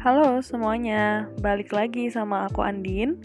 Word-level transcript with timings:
Halo 0.00 0.40
semuanya, 0.40 1.28
balik 1.44 1.76
lagi 1.76 2.08
sama 2.08 2.48
aku 2.48 2.64
Andin. 2.64 3.20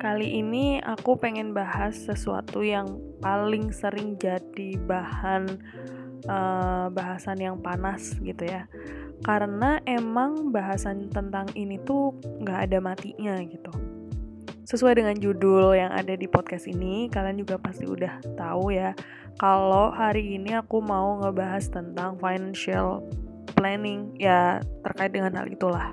Kali 0.00 0.40
ini 0.40 0.80
aku 0.80 1.20
pengen 1.20 1.52
bahas 1.52 2.00
sesuatu 2.00 2.64
yang 2.64 2.96
paling 3.20 3.68
sering 3.68 4.16
jadi 4.16 4.80
bahan 4.88 5.60
uh, 6.24 6.88
bahasan 6.88 7.44
yang 7.44 7.60
panas 7.60 8.16
gitu 8.24 8.40
ya. 8.40 8.64
Karena 9.20 9.84
emang 9.84 10.48
bahasan 10.48 11.12
tentang 11.12 11.44
ini 11.52 11.76
tuh 11.84 12.16
nggak 12.40 12.72
ada 12.72 12.80
matinya 12.80 13.36
gitu. 13.44 13.76
Sesuai 14.64 15.04
dengan 15.04 15.20
judul 15.20 15.76
yang 15.76 15.92
ada 15.92 16.16
di 16.16 16.24
podcast 16.24 16.64
ini, 16.72 17.12
kalian 17.12 17.36
juga 17.44 17.60
pasti 17.60 17.84
udah 17.84 18.24
tahu 18.32 18.72
ya. 18.72 18.96
Kalau 19.36 19.92
hari 19.92 20.40
ini 20.40 20.56
aku 20.56 20.80
mau 20.80 21.20
ngebahas 21.20 21.68
tentang 21.68 22.16
financial 22.16 23.04
planning 23.60 24.16
ya 24.16 24.64
terkait 24.80 25.12
dengan 25.12 25.36
hal 25.36 25.52
itulah 25.52 25.92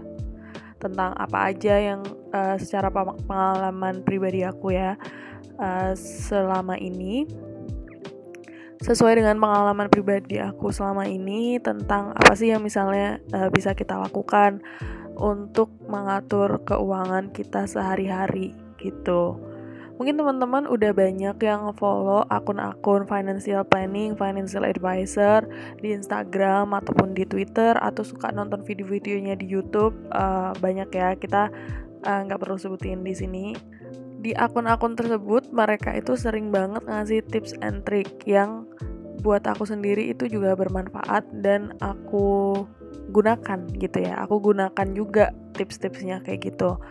tentang 0.82 1.14
apa 1.14 1.54
aja 1.54 1.78
yang 1.78 2.02
uh, 2.34 2.58
secara 2.58 2.90
pengalaman 3.30 4.02
pribadi 4.02 4.42
aku 4.42 4.74
ya 4.74 4.98
uh, 5.62 5.94
selama 5.94 6.76
ini 6.82 7.30
sesuai 8.82 9.22
dengan 9.22 9.38
pengalaman 9.38 9.94
pribadi 9.94 10.42
aku 10.42 10.74
selama 10.74 11.06
ini 11.06 11.62
tentang 11.62 12.18
apa 12.18 12.34
sih 12.34 12.50
yang 12.50 12.66
misalnya 12.66 13.22
uh, 13.30 13.54
bisa 13.54 13.78
kita 13.78 13.94
lakukan 13.94 14.66
untuk 15.22 15.70
mengatur 15.86 16.66
keuangan 16.66 17.30
kita 17.30 17.70
sehari-hari 17.70 18.58
gitu. 18.82 19.38
Mungkin 20.02 20.18
teman-teman 20.18 20.66
udah 20.66 20.98
banyak 20.98 21.38
yang 21.46 21.70
follow 21.78 22.26
akun-akun 22.34 23.06
financial 23.06 23.62
planning, 23.62 24.18
financial 24.18 24.66
advisor 24.66 25.46
di 25.78 25.94
Instagram 25.94 26.74
ataupun 26.74 27.14
di 27.14 27.22
Twitter 27.22 27.78
atau 27.78 28.02
suka 28.02 28.34
nonton 28.34 28.66
video-videonya 28.66 29.38
di 29.38 29.46
YouTube. 29.46 29.94
Uh, 30.10 30.58
banyak 30.58 30.90
ya 30.90 31.14
kita 31.14 31.54
eh, 32.02 32.20
nggak 32.26 32.34
uh, 32.34 32.42
perlu 32.42 32.58
sebutin 32.58 33.06
di 33.06 33.14
sini. 33.14 33.54
Di 34.26 34.34
akun-akun 34.34 34.98
tersebut 34.98 35.54
mereka 35.54 35.94
itu 35.94 36.18
sering 36.18 36.50
banget 36.50 36.82
ngasih 36.82 37.22
tips 37.30 37.54
and 37.62 37.86
trick 37.86 38.10
yang 38.26 38.66
buat 39.22 39.46
aku 39.46 39.70
sendiri 39.70 40.10
itu 40.10 40.26
juga 40.26 40.58
bermanfaat 40.58 41.30
dan 41.46 41.78
aku 41.78 42.58
gunakan 43.14 43.70
gitu 43.78 44.02
ya. 44.02 44.18
Aku 44.26 44.42
gunakan 44.42 44.88
juga 44.98 45.30
tips-tipsnya 45.54 46.26
kayak 46.26 46.42
gitu. 46.50 46.82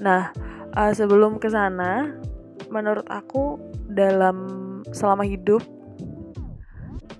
Nah, 0.00 0.32
uh, 0.72 0.96
sebelum 0.96 1.36
ke 1.36 1.52
sana, 1.52 2.16
menurut 2.68 3.06
aku 3.08 3.58
dalam 3.90 4.36
selama 4.90 5.22
hidup 5.26 5.62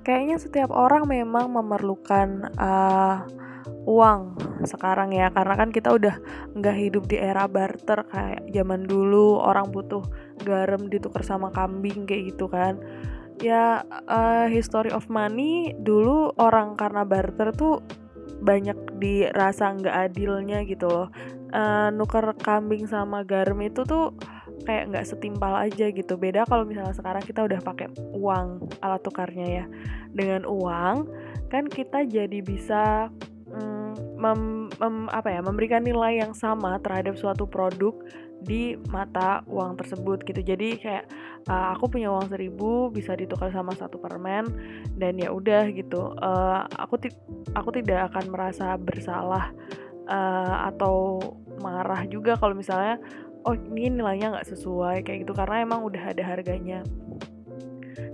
kayaknya 0.06 0.38
setiap 0.38 0.70
orang 0.70 1.10
memang 1.10 1.50
memerlukan 1.50 2.54
uh, 2.54 3.26
uang 3.90 4.38
sekarang 4.62 5.10
ya. 5.10 5.34
Karena 5.34 5.58
kan 5.58 5.74
kita 5.74 5.90
udah 5.90 6.14
nggak 6.54 6.76
hidup 6.78 7.04
di 7.10 7.18
era 7.18 7.50
barter 7.50 8.06
kayak 8.06 8.46
zaman 8.54 8.86
dulu 8.86 9.42
orang 9.42 9.70
butuh 9.74 10.06
garam 10.46 10.86
ditukar 10.86 11.26
sama 11.26 11.50
kambing 11.50 12.06
kayak 12.06 12.34
gitu 12.34 12.46
kan. 12.46 12.78
Ya 13.42 13.82
uh, 14.06 14.46
history 14.46 14.94
of 14.94 15.10
money 15.10 15.74
dulu 15.82 16.30
orang 16.38 16.78
karena 16.78 17.02
barter 17.02 17.50
tuh 17.50 17.82
banyak 18.36 18.76
dirasa 19.02 19.74
nggak 19.74 19.96
adilnya 20.12 20.62
gitu 20.62 20.86
loh. 20.86 21.08
Uh, 21.50 21.90
nuker 21.94 22.30
kambing 22.42 22.86
sama 22.86 23.22
garam 23.26 23.58
itu 23.62 23.82
tuh 23.86 24.14
kayak 24.64 24.94
nggak 24.94 25.06
setimpal 25.06 25.52
aja 25.52 25.90
gitu. 25.92 26.14
Beda 26.16 26.46
kalau 26.48 26.64
misalnya 26.64 26.94
sekarang 26.96 27.22
kita 27.26 27.44
udah 27.44 27.60
pakai 27.60 27.90
uang 28.16 28.64
alat 28.80 29.02
tukarnya 29.04 29.46
ya. 29.46 29.64
Dengan 30.14 30.48
uang 30.48 30.96
kan 31.52 31.68
kita 31.68 32.08
jadi 32.08 32.40
bisa 32.40 33.12
mm, 33.52 34.16
mem, 34.16 34.40
mem, 34.80 34.96
apa 35.12 35.28
ya 35.28 35.40
memberikan 35.44 35.84
nilai 35.84 36.24
yang 36.24 36.32
sama 36.32 36.80
terhadap 36.80 37.14
suatu 37.20 37.44
produk 37.44 37.92
di 38.46 38.76
mata 38.92 39.42
uang 39.48 39.80
tersebut 39.80 40.22
gitu. 40.28 40.40
Jadi 40.44 40.78
kayak 40.78 41.04
uh, 41.48 41.72
aku 41.74 41.96
punya 41.96 42.12
uang 42.12 42.28
seribu 42.30 42.92
bisa 42.92 43.16
ditukar 43.16 43.50
sama 43.50 43.72
satu 43.72 43.96
permen 43.96 44.46
dan 44.94 45.16
ya 45.16 45.32
udah 45.32 45.68
gitu. 45.72 46.12
Uh, 46.20 46.62
aku 46.76 47.00
ti 47.00 47.08
aku 47.56 47.72
tidak 47.74 48.12
akan 48.12 48.30
merasa 48.30 48.76
bersalah 48.76 49.50
uh, 50.06 50.68
atau 50.70 51.18
marah 51.58 52.04
juga 52.06 52.36
kalau 52.36 52.52
misalnya 52.52 53.00
oh 53.46 53.54
ini 53.54 53.94
nilainya 53.94 54.34
nggak 54.34 54.48
sesuai 54.50 55.06
kayak 55.06 55.24
gitu. 55.24 55.32
Karena 55.32 55.62
emang 55.62 55.86
udah 55.86 56.12
ada 56.12 56.22
harganya. 56.26 56.82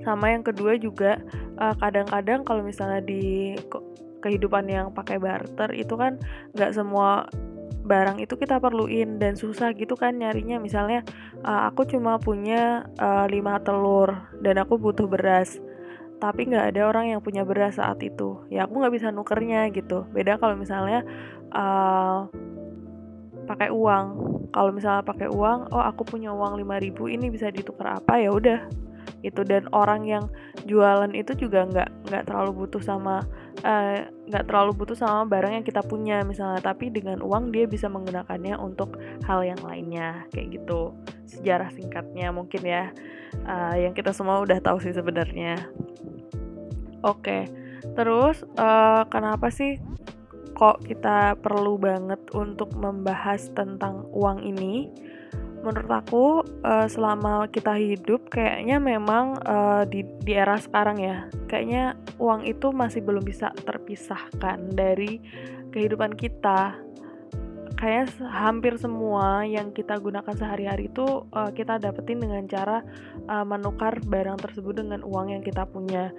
Sama 0.05 0.31
yang 0.31 0.45
kedua 0.45 0.77
juga 0.77 1.19
eh, 1.59 1.75
kadang-kadang 1.81 2.45
kalau 2.45 2.63
misalnya 2.63 3.01
di 3.01 3.57
kehidupan 4.23 4.71
yang 4.71 4.95
pakai 4.95 5.19
barter 5.19 5.75
itu 5.75 5.99
kan 5.99 6.21
nggak 6.55 6.71
semua 6.71 7.27
barang 7.83 8.23
itu 8.23 8.39
kita 8.39 8.63
perluin 8.63 9.19
dan 9.19 9.35
susah 9.35 9.75
gitu 9.75 9.99
kan 9.99 10.15
nyarinya. 10.15 10.63
Misalnya 10.63 11.03
uh, 11.43 11.67
aku 11.67 11.83
cuma 11.91 12.17
punya 12.23 12.87
uh, 13.03 13.27
eh, 13.27 13.43
5 13.43 13.67
telur 13.67 14.15
dan 14.39 14.63
aku 14.63 14.79
butuh 14.79 15.11
beras 15.11 15.59
tapi 16.23 16.47
nggak 16.47 16.71
ada 16.71 16.87
orang 16.87 17.11
yang 17.11 17.21
punya 17.21 17.43
beras 17.43 17.83
saat 17.83 17.99
itu. 17.99 18.47
Ya 18.47 18.71
aku 18.71 18.79
nggak 18.79 18.95
bisa 18.95 19.11
nukernya 19.11 19.67
gitu. 19.75 20.07
Beda 20.15 20.39
kalau 20.39 20.55
misalnya 20.55 21.03
uh, 21.51 22.31
pakai 23.45 23.69
uang. 23.71 24.07
Kalau 24.53 24.71
misalnya 24.71 25.05
pakai 25.07 25.33
uang 25.33 25.73
oh 25.73 25.83
aku 25.83 26.05
punya 26.05 26.29
uang 26.33 26.61
5000 26.61 27.15
ini 27.15 27.27
bisa 27.33 27.49
ditukar 27.49 28.01
apa? 28.01 28.21
Ya 28.21 28.31
udah 28.33 28.61
itu 29.23 29.47
dan 29.47 29.71
orang 29.71 30.03
yang 30.03 30.25
jualan 30.67 31.15
itu 31.15 31.39
juga 31.39 31.63
nggak 31.63 32.11
nggak 32.11 32.23
terlalu 32.27 32.67
butuh 32.67 32.83
sama 32.83 33.23
eh, 33.63 34.11
nggak 34.27 34.45
uh, 34.45 34.49
terlalu 34.51 34.75
butuh 34.75 34.99
sama 34.99 35.23
barang 35.31 35.63
yang 35.63 35.67
kita 35.67 35.81
punya 35.87 36.27
misalnya. 36.27 36.59
Tapi 36.59 36.91
dengan 36.91 37.23
uang 37.23 37.55
dia 37.55 37.71
bisa 37.71 37.87
menggunakannya 37.87 38.59
untuk 38.59 38.99
hal 39.25 39.47
yang 39.47 39.59
lainnya 39.63 40.27
kayak 40.35 40.59
gitu. 40.59 40.93
Sejarah 41.31 41.71
singkatnya 41.71 42.35
mungkin 42.35 42.63
ya. 42.67 42.91
Uh, 43.49 43.75
yang 43.81 43.97
kita 43.97 44.13
semua 44.13 44.45
udah 44.45 44.61
tahu 44.61 44.77
sih 44.83 44.93
sebenarnya. 44.93 45.57
Oke 47.03 47.19
okay. 47.19 47.43
terus 47.99 48.47
uh, 48.61 49.03
kenapa 49.11 49.51
sih 49.51 49.83
kok 50.63 50.87
kita 50.87 51.35
perlu 51.43 51.75
banget 51.75 52.23
untuk 52.39 52.71
membahas 52.79 53.51
tentang 53.51 54.07
uang 54.15 54.47
ini? 54.47 54.87
Menurut 55.67 55.91
aku 55.91 56.25
uh, 56.63 56.87
selama 56.87 57.51
kita 57.51 57.75
hidup 57.75 58.31
kayaknya 58.31 58.79
memang 58.79 59.43
uh, 59.43 59.83
di 59.83 60.07
di 60.23 60.39
era 60.39 60.55
sekarang 60.59 61.03
ya 61.03 61.27
kayaknya 61.51 61.99
uang 62.23 62.47
itu 62.47 62.71
masih 62.71 63.03
belum 63.03 63.27
bisa 63.27 63.51
terpisahkan 63.67 64.71
dari 64.71 65.19
kehidupan 65.75 66.15
kita 66.15 66.79
kayaknya 67.77 68.29
hampir 68.31 68.75
semua 68.79 69.43
yang 69.47 69.71
kita 69.75 69.99
gunakan 69.99 70.35
sehari-hari 70.35 70.89
itu 70.89 71.27
uh, 71.33 71.51
kita 71.53 71.79
dapetin 71.79 72.23
dengan 72.23 72.45
cara 72.47 72.85
uh, 73.29 73.45
menukar 73.45 73.99
barang 74.03 74.39
tersebut 74.41 74.85
dengan 74.85 75.01
uang 75.03 75.35
yang 75.35 75.43
kita 75.45 75.67
punya. 75.69 76.11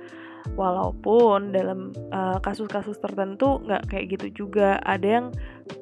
Walaupun 0.59 1.55
dalam 1.55 1.95
uh, 2.11 2.35
kasus-kasus 2.43 2.99
tertentu 2.99 3.63
nggak 3.63 3.87
kayak 3.87 4.05
gitu 4.19 4.43
juga. 4.43 4.75
Ada 4.83 5.07
yang 5.07 5.25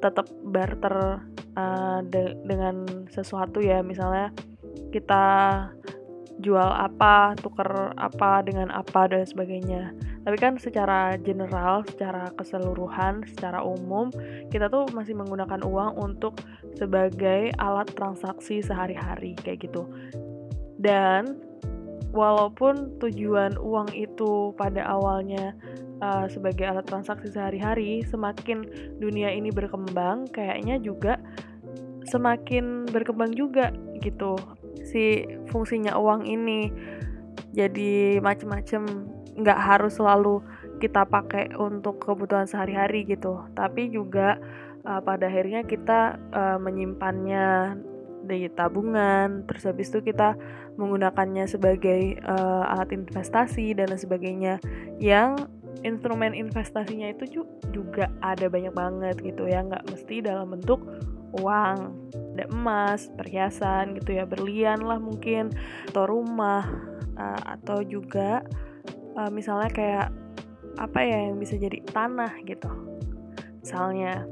tetap 0.06 0.30
barter 0.46 1.18
uh, 1.58 2.00
de 2.06 2.38
dengan 2.46 2.86
sesuatu 3.10 3.58
ya. 3.58 3.82
Misalnya 3.82 4.30
kita 4.94 5.26
jual 6.42 6.70
apa 6.70 7.34
tuker 7.42 7.98
apa 7.98 8.46
dengan 8.46 8.70
apa 8.70 9.10
dan 9.10 9.26
sebagainya 9.26 9.94
tapi 10.22 10.38
kan 10.38 10.54
secara 10.62 11.18
general 11.18 11.82
secara 11.86 12.30
keseluruhan 12.38 13.26
secara 13.26 13.66
umum 13.66 14.14
kita 14.54 14.70
tuh 14.70 14.86
masih 14.94 15.18
menggunakan 15.18 15.66
uang 15.66 15.98
untuk 15.98 16.38
sebagai 16.78 17.50
alat 17.58 17.90
transaksi 17.98 18.62
sehari-hari 18.62 19.34
kayak 19.42 19.66
gitu 19.66 19.90
dan 20.82 21.42
walaupun 22.12 23.00
tujuan 23.00 23.56
uang 23.58 23.96
itu 23.96 24.52
pada 24.60 24.84
awalnya 24.84 25.56
uh, 26.04 26.28
sebagai 26.28 26.68
alat 26.68 26.86
transaksi 26.86 27.32
sehari-hari, 27.32 28.04
semakin 28.04 28.68
dunia 29.00 29.32
ini 29.32 29.50
berkembang, 29.54 30.28
kayaknya 30.34 30.82
juga 30.82 31.22
semakin 32.10 32.90
berkembang 32.90 33.32
juga 33.32 33.72
gitu 34.04 34.36
si 34.84 35.24
fungsinya 35.54 35.96
uang 35.96 36.28
ini. 36.28 36.74
Jadi 37.52 38.20
macem-macem 38.20 38.84
nggak 39.38 39.60
harus 39.60 39.96
selalu 39.98 40.44
kita 40.82 41.06
pakai 41.06 41.54
untuk 41.56 42.02
kebutuhan 42.02 42.50
sehari-hari 42.50 43.06
gitu, 43.06 43.46
tapi 43.54 43.88
juga 43.94 44.42
uh, 44.84 45.00
pada 45.00 45.30
akhirnya 45.30 45.62
kita 45.64 46.18
uh, 46.34 46.58
menyimpannya 46.58 47.78
dari 48.22 48.50
tabungan 48.54 49.50
terus 49.50 49.66
habis 49.66 49.90
itu 49.90 50.14
kita 50.14 50.38
menggunakannya 50.78 51.50
sebagai 51.50 52.22
uh, 52.22 52.70
alat 52.70 52.94
investasi 52.94 53.74
dan 53.74 53.90
lain 53.92 54.02
sebagainya. 54.02 54.54
Yang 55.02 55.50
instrumen 55.82 56.38
investasinya 56.38 57.10
itu 57.10 57.46
juga 57.74 58.10
ada 58.22 58.46
banyak 58.48 58.74
banget 58.74 59.16
gitu 59.22 59.50
ya. 59.50 59.66
Nggak 59.66 59.86
mesti 59.90 60.22
dalam 60.22 60.54
bentuk 60.54 60.82
uang 61.42 61.78
ada 62.36 62.46
emas 62.52 63.08
perhiasan 63.16 64.00
gitu 64.00 64.20
ya 64.20 64.28
berlian 64.28 64.84
lah 64.84 65.00
mungkin 65.00 65.52
atau 65.92 66.08
rumah 66.08 66.64
uh, 67.16 67.42
atau 67.60 67.84
juga 67.84 68.44
uh, 69.18 69.32
misalnya 69.32 69.70
kayak 69.72 70.08
apa 70.80 71.00
ya 71.04 71.30
yang 71.32 71.38
bisa 71.38 71.60
jadi 71.60 71.82
tanah 71.92 72.42
gitu. 72.48 72.70
Misalnya. 73.62 74.26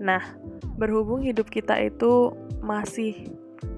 Nah, 0.00 0.20
berhubung 0.80 1.20
hidup 1.24 1.48
kita 1.52 1.76
itu 1.76 2.32
masih 2.64 3.28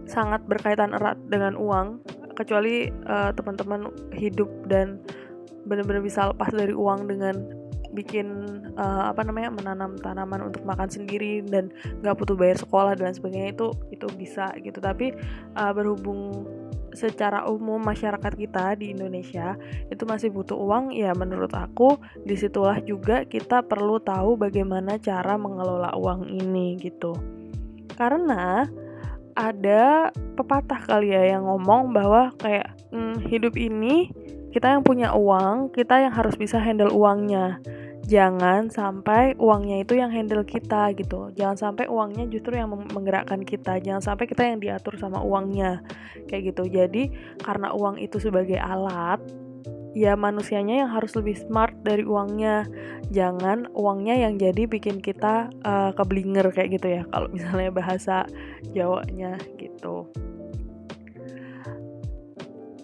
sangat 0.07 0.43
berkaitan 0.47 0.95
erat 0.95 1.19
dengan 1.27 1.59
uang, 1.59 2.03
kecuali 2.35 2.91
uh, 3.07 3.31
teman-teman 3.35 3.91
hidup 4.15 4.49
dan 4.67 4.99
benar-benar 5.67 6.03
bisa 6.03 6.31
lepas 6.31 6.51
dari 6.51 6.75
uang 6.75 7.07
dengan 7.07 7.35
bikin 7.93 8.27
uh, 8.81 9.13
apa 9.13 9.21
namanya 9.23 9.53
menanam 9.53 10.01
tanaman 10.01 10.49
untuk 10.49 10.65
makan 10.65 10.89
sendiri 10.89 11.45
dan 11.45 11.69
nggak 12.01 12.17
butuh 12.17 12.35
bayar 12.35 12.57
sekolah 12.57 12.97
dan 12.97 13.13
sebagainya 13.13 13.53
itu 13.53 13.69
itu 13.93 14.07
bisa 14.17 14.49
gitu. 14.59 14.81
Tapi 14.81 15.13
uh, 15.55 15.73
berhubung 15.77 16.49
secara 16.93 17.49
umum 17.49 17.81
masyarakat 17.81 18.33
kita 18.37 18.77
di 18.77 18.93
Indonesia 18.93 19.57
itu 19.89 20.05
masih 20.05 20.33
butuh 20.33 20.57
uang 20.57 20.93
ya 20.93 21.13
menurut 21.17 21.53
aku 21.53 21.97
di 22.23 22.37
situlah 22.37 22.81
juga 22.85 23.25
kita 23.25 23.65
perlu 23.65 24.01
tahu 24.01 24.37
bagaimana 24.37 25.01
cara 25.01 25.37
mengelola 25.37 25.93
uang 25.97 26.29
ini 26.29 26.77
gitu. 26.81 27.17
Karena 27.93 28.65
ada 29.33 30.13
pepatah 30.37 30.85
kali 30.85 31.13
ya 31.13 31.37
yang 31.37 31.49
ngomong 31.49 31.97
bahwa 31.97 32.33
kayak 32.37 32.77
hmm, 32.93 33.25
hidup 33.29 33.57
ini 33.57 34.13
kita 34.53 34.77
yang 34.77 34.85
punya 34.85 35.17
uang 35.17 35.73
kita 35.73 36.05
yang 36.05 36.13
harus 36.13 36.37
bisa 36.37 36.61
handle 36.61 36.93
uangnya 36.93 37.57
jangan 38.13 38.69
sampai 38.69 39.33
uangnya 39.41 39.81
itu 39.81 39.97
yang 39.97 40.13
handle 40.13 40.45
kita 40.45 40.93
gitu. 40.93 41.33
Jangan 41.33 41.57
sampai 41.57 41.89
uangnya 41.89 42.29
justru 42.29 42.61
yang 42.61 42.69
menggerakkan 42.69 43.41
kita. 43.41 43.81
Jangan 43.81 44.05
sampai 44.05 44.29
kita 44.29 44.45
yang 44.45 44.61
diatur 44.61 45.01
sama 45.01 45.25
uangnya. 45.25 45.81
Kayak 46.29 46.53
gitu. 46.53 46.69
Jadi 46.69 47.09
karena 47.41 47.73
uang 47.73 47.97
itu 47.97 48.21
sebagai 48.21 48.61
alat 48.61 49.25
ya 49.93 50.17
manusianya 50.17 50.85
yang 50.85 50.91
harus 50.93 51.17
lebih 51.17 51.41
smart 51.41 51.73
dari 51.81 52.05
uangnya. 52.05 52.69
Jangan 53.09 53.73
uangnya 53.73 54.29
yang 54.29 54.37
jadi 54.37 54.69
bikin 54.69 55.01
kita 55.01 55.49
uh, 55.65 55.97
keblinger 55.97 56.53
kayak 56.53 56.77
gitu 56.77 56.89
ya. 57.01 57.03
Kalau 57.09 57.33
misalnya 57.33 57.73
bahasa 57.73 58.29
Jawanya 58.77 59.41
gitu. 59.57 60.05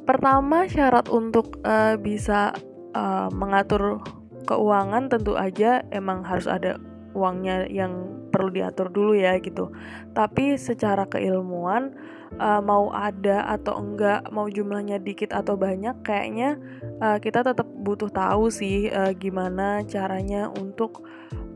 Pertama 0.09 0.65
syarat 0.65 1.13
untuk 1.13 1.61
uh, 1.69 2.01
bisa 2.01 2.57
uh, 2.97 3.29
mengatur 3.29 4.01
keuangan 4.49 5.13
tentu 5.13 5.37
aja 5.37 5.85
emang 5.93 6.25
harus 6.25 6.49
ada 6.49 6.81
uangnya 7.13 7.69
yang 7.69 8.19
perlu 8.29 8.53
diatur 8.53 8.89
dulu 8.93 9.13
ya 9.17 9.37
gitu. 9.41 9.73
Tapi 10.17 10.57
secara 10.57 11.09
keilmuan 11.09 11.97
uh, 12.37 12.61
mau 12.61 12.93
ada 12.93 13.49
atau 13.49 13.81
enggak, 13.81 14.29
mau 14.33 14.47
jumlahnya 14.47 15.01
dikit 15.01 15.33
atau 15.33 15.57
banyak, 15.57 15.97
kayaknya 16.05 16.61
uh, 17.01 17.17
kita 17.19 17.43
tetap 17.43 17.67
butuh 17.81 18.13
tahu 18.13 18.53
sih 18.53 18.93
uh, 18.93 19.13
gimana 19.17 19.83
caranya 19.89 20.53
untuk 20.53 21.09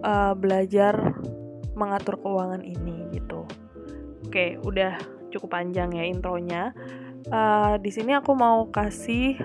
uh, 0.02 0.32
belajar 0.32 1.14
mengatur 1.76 2.20
keuangan 2.20 2.64
ini 2.64 3.08
gitu. 3.12 3.44
Oke, 4.26 4.56
udah 4.64 4.96
cukup 5.32 5.60
panjang 5.60 5.92
ya 5.92 6.04
intronya. 6.08 6.72
Uh, 7.30 7.78
di 7.78 7.94
sini 7.94 8.18
aku 8.18 8.34
mau 8.34 8.66
kasih 8.72 9.38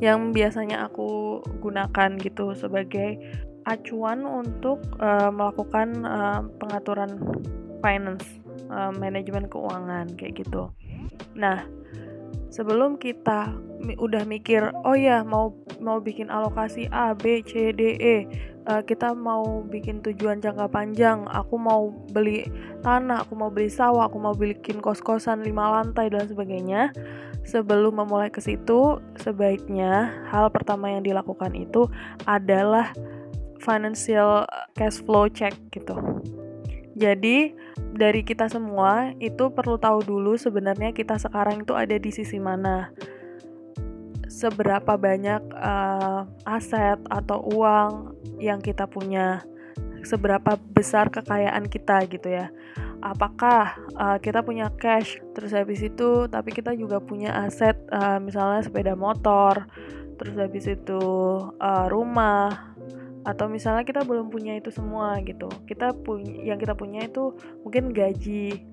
yang 0.00 0.32
biasanya 0.32 0.88
aku 0.88 1.40
gunakan 1.60 2.16
gitu 2.22 2.56
sebagai 2.56 3.18
acuan 3.68 4.26
untuk 4.26 4.82
uh, 4.98 5.30
melakukan 5.30 6.02
uh, 6.02 6.40
pengaturan 6.58 7.20
finance, 7.84 8.26
uh, 8.70 8.90
manajemen 8.94 9.46
keuangan 9.46 10.10
kayak 10.18 10.42
gitu. 10.42 10.70
Nah, 11.38 11.62
sebelum 12.52 13.00
kita 13.00 13.56
udah 13.96 14.22
mikir, 14.28 14.70
oh 14.84 14.94
ya 14.94 15.24
mau 15.24 15.56
mau 15.80 15.98
bikin 15.98 16.28
alokasi 16.28 16.86
A, 16.92 17.16
B, 17.16 17.40
C, 17.42 17.72
D, 17.72 17.96
E, 17.96 18.16
uh, 18.68 18.84
kita 18.84 19.16
mau 19.16 19.64
bikin 19.64 20.04
tujuan 20.04 20.38
jangka 20.38 20.68
panjang, 20.68 21.26
aku 21.32 21.56
mau 21.58 21.90
beli 22.12 22.46
tanah, 22.84 23.24
aku 23.26 23.34
mau 23.34 23.50
beli 23.50 23.72
sawah, 23.72 24.06
aku 24.06 24.20
mau 24.20 24.36
bikin 24.36 24.78
kos-kosan 24.78 25.42
lima 25.42 25.72
lantai 25.80 26.12
dan 26.12 26.28
sebagainya 26.28 26.92
sebelum 27.42 27.98
memulai 27.98 28.30
ke 28.30 28.38
situ, 28.38 29.02
sebaiknya 29.18 30.12
hal 30.30 30.52
pertama 30.52 30.92
yang 30.92 31.02
dilakukan 31.02 31.56
itu 31.58 31.90
adalah 32.28 32.94
financial 33.58 34.46
cash 34.78 35.02
flow 35.02 35.26
check 35.26 35.54
gitu. 35.74 35.98
Jadi 36.92 37.56
dari 37.92 38.22
kita 38.22 38.48
semua 38.48 39.12
itu 39.18 39.50
perlu 39.52 39.76
tahu 39.76 40.02
dulu 40.06 40.38
sebenarnya 40.38 40.94
kita 40.94 41.18
sekarang 41.18 41.66
itu 41.66 41.74
ada 41.76 41.98
di 41.98 42.10
sisi 42.14 42.38
mana. 42.38 42.90
Seberapa 44.30 44.96
banyak 44.96 45.42
uh, 45.52 46.24
aset 46.48 46.98
atau 47.12 47.44
uang 47.52 48.16
yang 48.40 48.64
kita 48.64 48.88
punya, 48.88 49.44
seberapa 50.02 50.56
besar 50.72 51.12
kekayaan 51.12 51.68
kita 51.68 52.08
gitu 52.08 52.32
ya 52.32 52.48
apakah 53.02 53.74
uh, 53.98 54.16
kita 54.22 54.40
punya 54.46 54.70
cash 54.78 55.18
terus 55.34 55.50
habis 55.50 55.82
itu 55.82 56.30
tapi 56.30 56.54
kita 56.54 56.72
juga 56.78 57.02
punya 57.02 57.34
aset 57.44 57.74
uh, 57.90 58.22
misalnya 58.22 58.62
sepeda 58.62 58.94
motor 58.94 59.66
terus 60.16 60.38
habis 60.38 60.70
itu 60.70 61.02
uh, 61.58 61.86
rumah 61.90 62.71
atau 63.22 63.46
misalnya 63.46 63.86
kita 63.86 64.02
belum 64.02 64.30
punya 64.34 64.58
itu 64.58 64.74
semua 64.74 65.18
gitu. 65.22 65.46
Kita 65.66 65.94
punya 65.94 66.42
yang 66.42 66.58
kita 66.58 66.74
punya 66.74 67.06
itu 67.06 67.34
mungkin 67.62 67.94
gaji. 67.94 68.66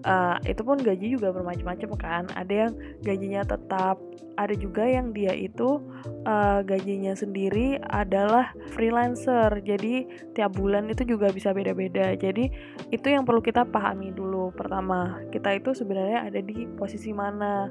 Uh, 0.00 0.40
itu 0.48 0.64
pun 0.64 0.80
gaji 0.80 1.12
juga 1.12 1.28
bermacam-macam 1.28 1.90
kan. 2.00 2.24
Ada 2.32 2.54
yang 2.66 2.72
gajinya 3.04 3.44
tetap 3.44 4.00
ada 4.40 4.56
juga 4.56 4.88
yang 4.88 5.12
dia 5.12 5.36
itu 5.36 5.84
uh, 6.24 6.64
gajinya 6.64 7.12
sendiri 7.12 7.76
adalah 7.84 8.56
freelancer. 8.72 9.60
Jadi 9.60 10.08
tiap 10.32 10.56
bulan 10.56 10.88
itu 10.88 11.04
juga 11.04 11.28
bisa 11.28 11.52
beda-beda. 11.52 12.16
Jadi 12.16 12.48
itu 12.88 13.06
yang 13.12 13.28
perlu 13.28 13.44
kita 13.44 13.68
pahami 13.68 14.16
dulu. 14.16 14.48
Pertama 14.56 15.20
kita 15.28 15.52
itu 15.52 15.76
sebenarnya 15.76 16.32
ada 16.32 16.40
di 16.40 16.64
posisi 16.80 17.12
mana. 17.12 17.68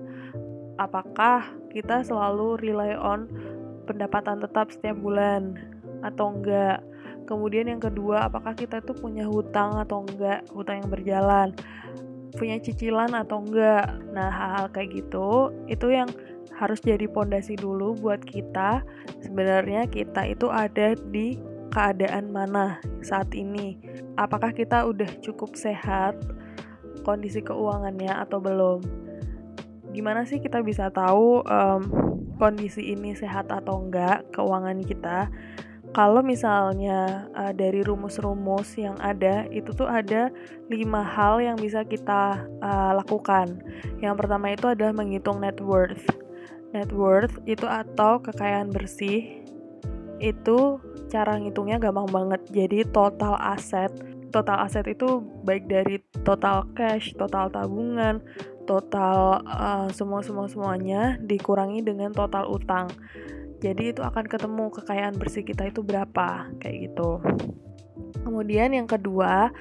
Apakah 0.77 1.49
kita 1.73 2.05
selalu 2.05 2.61
rely 2.61 2.93
on 2.93 3.25
pendapatan 3.89 4.37
tetap 4.37 4.69
setiap 4.69 5.01
bulan 5.01 5.57
atau 6.05 6.31
enggak 6.33 6.83
kemudian 7.27 7.69
yang 7.69 7.81
kedua 7.81 8.25
apakah 8.25 8.57
kita 8.57 8.81
tuh 8.81 8.97
punya 8.97 9.27
hutang 9.27 9.77
atau 9.77 10.01
enggak 10.01 10.45
hutang 10.49 10.81
yang 10.81 10.89
berjalan 10.89 11.49
punya 12.35 12.61
cicilan 12.61 13.11
atau 13.17 13.41
enggak. 13.41 13.89
Nah, 14.13 14.29
hal-hal 14.29 14.67
kayak 14.69 15.03
gitu 15.05 15.49
itu 15.65 15.89
yang 15.89 16.09
harus 16.53 16.83
jadi 16.83 17.07
pondasi 17.09 17.57
dulu 17.57 17.97
buat 17.97 18.21
kita. 18.21 18.83
Sebenarnya 19.23 19.87
kita 19.89 20.27
itu 20.27 20.51
ada 20.51 20.93
di 21.09 21.39
keadaan 21.73 22.29
mana 22.29 22.77
saat 23.01 23.31
ini. 23.33 23.79
Apakah 24.19 24.53
kita 24.53 24.85
udah 24.85 25.09
cukup 25.23 25.55
sehat 25.55 26.17
kondisi 27.07 27.41
keuangannya 27.41 28.11
atau 28.11 28.37
belum? 28.43 28.79
Gimana 29.95 30.27
sih 30.27 30.37
kita 30.37 30.61
bisa 30.61 30.93
tahu 30.93 31.41
um, 31.47 31.81
kondisi 32.37 32.93
ini 32.93 33.17
sehat 33.17 33.49
atau 33.49 33.81
enggak 33.83 34.27
keuangan 34.35 34.79
kita? 34.85 35.31
Kalau 35.89 36.21
misalnya 36.21 37.25
uh, 37.33 37.49
dari 37.49 37.81
rumus-rumus 37.81 38.77
yang 38.77 38.93
ada 39.01 39.49
itu 39.49 39.73
tuh 39.73 39.89
ada 39.89 40.29
lima 40.69 41.01
hal 41.01 41.41
yang 41.41 41.57
bisa 41.57 41.81
kita 41.81 42.45
uh, 42.61 42.91
lakukan. 42.93 43.57
Yang 43.97 44.15
pertama 44.21 44.53
itu 44.53 44.69
adalah 44.69 44.93
menghitung 44.93 45.41
net 45.41 45.57
worth. 45.57 46.05
Net 46.69 46.93
worth 46.93 47.41
itu 47.49 47.65
atau 47.65 48.21
kekayaan 48.21 48.69
bersih 48.69 49.41
itu 50.21 50.77
cara 51.09 51.41
ngitungnya 51.41 51.81
gampang 51.81 52.05
banget. 52.13 52.41
Jadi 52.53 52.85
total 52.93 53.33
aset, 53.41 53.89
total 54.29 54.61
aset 54.61 54.85
itu 54.85 55.25
baik 55.41 55.65
dari 55.65 55.97
total 56.21 56.69
cash, 56.77 57.17
total 57.17 57.49
tabungan, 57.49 58.21
total 58.69 59.41
uh, 59.49 59.89
semua 59.89 60.21
semua 60.21 60.45
semuanya 60.45 61.17
dikurangi 61.17 61.81
dengan 61.81 62.13
total 62.13 62.45
utang 62.45 62.85
jadi 63.59 63.91
itu 63.91 64.01
akan 64.01 64.25
ketemu 64.25 64.71
kekayaan 64.71 65.15
bersih 65.19 65.43
kita 65.43 65.67
itu 65.67 65.83
berapa 65.83 66.47
kayak 66.63 66.89
gitu. 66.89 67.19
Kemudian 68.23 68.71
yang 68.71 68.87
kedua 68.87 69.51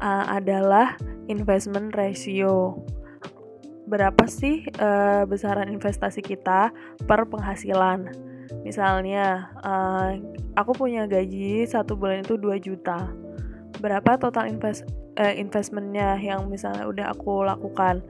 uh, 0.00 0.24
adalah 0.32 0.96
investment 1.28 1.92
ratio. 1.92 2.80
Berapa 3.84 4.24
sih 4.24 4.64
uh, 4.80 5.28
besaran 5.28 5.68
investasi 5.68 6.24
kita 6.24 6.72
per 7.04 7.28
penghasilan? 7.28 8.16
Misalnya, 8.64 9.52
uh, 9.60 10.16
aku 10.56 10.72
punya 10.72 11.04
gaji 11.04 11.68
satu 11.68 11.96
bulan 11.96 12.24
itu 12.24 12.40
2 12.40 12.56
juta. 12.64 13.12
Berapa 13.84 14.16
total 14.16 14.48
invest 14.48 14.88
uh, 15.20 15.34
investmentnya 15.36 16.16
yang 16.16 16.48
misalnya 16.48 16.88
udah 16.88 17.12
aku 17.12 17.44
lakukan? 17.44 18.00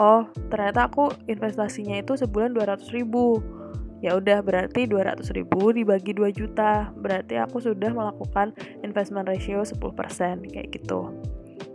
Oh, 0.00 0.24
ternyata 0.48 0.88
aku 0.88 1.12
investasinya 1.28 2.00
itu 2.00 2.16
sebulan 2.16 2.56
200 2.56 2.96
ribu 2.96 3.59
ya 4.00 4.16
udah 4.16 4.40
berarti 4.40 4.88
200 4.88 5.20
ribu 5.36 5.72
dibagi 5.72 6.16
2 6.16 6.32
juta 6.32 6.92
berarti 6.96 7.36
aku 7.36 7.60
sudah 7.60 7.92
melakukan 7.92 8.56
investment 8.80 9.28
ratio 9.28 9.60
10% 9.60 9.76
kayak 10.52 10.68
gitu 10.72 11.12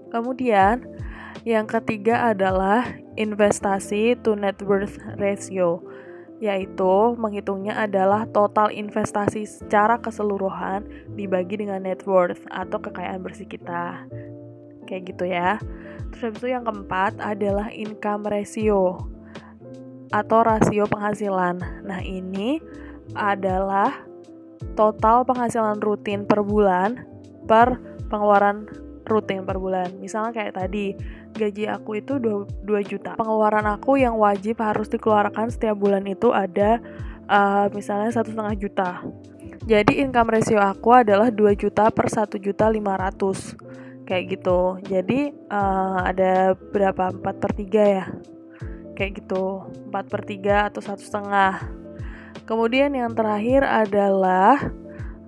kemudian 0.10 0.86
yang 1.46 1.70
ketiga 1.70 2.34
adalah 2.34 2.90
investasi 3.16 4.18
to 4.26 4.34
net 4.34 4.58
worth 4.66 4.98
ratio 5.22 5.82
yaitu 6.44 7.16
menghitungnya 7.16 7.78
adalah 7.80 8.28
total 8.28 8.68
investasi 8.68 9.48
secara 9.48 9.96
keseluruhan 10.02 10.84
dibagi 11.16 11.64
dengan 11.64 11.88
net 11.88 12.04
worth 12.04 12.44
atau 12.52 12.76
kekayaan 12.76 13.24
bersih 13.24 13.48
kita. 13.48 14.04
Kayak 14.84 15.16
gitu 15.16 15.26
ya. 15.32 15.56
Terus 16.12 16.36
itu 16.36 16.52
yang 16.52 16.68
keempat 16.68 17.18
adalah 17.24 17.72
income 17.72 18.28
ratio 18.28 19.00
atau 20.10 20.46
rasio 20.46 20.86
penghasilan. 20.90 21.86
Nah, 21.86 22.02
ini 22.02 22.62
adalah 23.14 24.06
total 24.74 25.24
penghasilan 25.24 25.80
rutin 25.80 26.26
per 26.26 26.42
bulan 26.42 27.06
per 27.46 27.78
pengeluaran 28.10 28.66
rutin 29.06 29.46
per 29.46 29.62
bulan. 29.62 29.94
Misalnya 30.02 30.34
kayak 30.34 30.58
tadi, 30.58 30.98
gaji 31.38 31.70
aku 31.70 32.02
itu 32.02 32.18
2, 32.18 32.66
2 32.66 32.82
juta. 32.82 33.14
Pengeluaran 33.14 33.66
aku 33.70 34.02
yang 34.02 34.18
wajib 34.18 34.60
harus 34.60 34.90
dikeluarkan 34.90 35.54
setiap 35.54 35.78
bulan 35.78 36.04
itu 36.10 36.34
ada 36.34 36.82
uh, 37.30 37.70
misalnya 37.72 38.10
satu 38.10 38.34
setengah 38.34 38.56
juta. 38.58 38.90
Jadi 39.66 40.02
income 40.02 40.30
ratio 40.34 40.62
aku 40.62 40.94
adalah 40.94 41.30
2 41.30 41.54
juta 41.58 41.90
per 41.94 42.10
1 42.10 42.38
juta 42.42 42.66
500 42.70 44.06
kayak 44.06 44.24
gitu. 44.38 44.78
Jadi 44.86 45.34
uh, 45.50 46.06
ada 46.06 46.54
berapa 46.54 47.14
4 47.14 47.22
per 47.22 47.52
3 47.54 47.98
ya? 47.98 48.06
Kayak 48.96 49.24
gitu 49.24 49.68
4 49.92 50.12
per 50.12 50.22
3 50.24 50.72
atau 50.72 50.82
satu 50.82 51.04
setengah. 51.04 51.54
Kemudian 52.48 52.96
yang 52.96 53.12
terakhir 53.12 53.68
adalah 53.68 54.60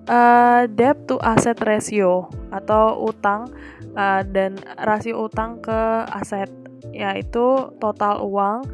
uh, 0.07 0.63
debt 0.71 1.05
to 1.05 1.19
asset 1.19 1.59
ratio 1.61 2.31
atau 2.49 3.03
utang 3.05 3.51
uh, 3.93 4.23
dan 4.23 4.55
rasio 4.79 5.27
utang 5.27 5.59
ke 5.59 6.07
aset 6.15 6.49
yaitu 6.95 7.69
total 7.77 8.23
uang 8.23 8.65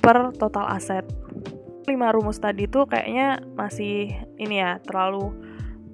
per 0.00 0.32
total 0.40 0.66
aset. 0.72 1.04
Lima 1.84 2.10
rumus 2.10 2.40
tadi 2.40 2.64
tuh 2.64 2.88
kayaknya 2.88 3.44
masih 3.54 4.08
ini 4.40 4.56
ya 4.64 4.80
terlalu 4.80 5.36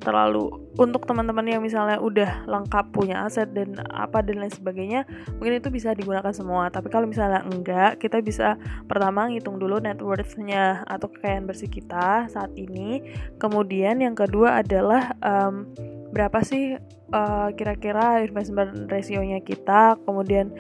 terlalu 0.01 0.49
untuk 0.81 1.05
teman-teman 1.05 1.45
yang 1.45 1.61
misalnya 1.61 2.01
udah 2.01 2.49
lengkap 2.49 2.89
punya 2.91 3.29
aset 3.29 3.53
dan 3.53 3.77
apa 3.93 4.25
dan 4.25 4.41
lain 4.41 4.51
sebagainya 4.51 5.05
mungkin 5.37 5.61
itu 5.61 5.69
bisa 5.69 5.93
digunakan 5.93 6.33
semua. 6.33 6.73
Tapi 6.73 6.89
kalau 6.89 7.05
misalnya 7.05 7.45
enggak 7.45 8.01
kita 8.01 8.25
bisa 8.25 8.57
pertama 8.89 9.29
ngitung 9.29 9.61
dulu 9.61 9.77
net 9.79 10.01
worth-nya 10.01 10.89
atau 10.89 11.13
kekayaan 11.13 11.45
bersih 11.45 11.69
kita 11.69 12.27
saat 12.33 12.51
ini. 12.57 13.05
Kemudian 13.37 14.01
yang 14.01 14.17
kedua 14.17 14.65
adalah 14.65 15.13
um, 15.21 15.69
berapa 16.11 16.41
sih 16.43 16.81
uh, 17.13 17.49
kira-kira 17.55 18.25
investment 18.25 18.89
ratio-nya 18.89 19.45
kita 19.45 20.01
kemudian 20.09 20.51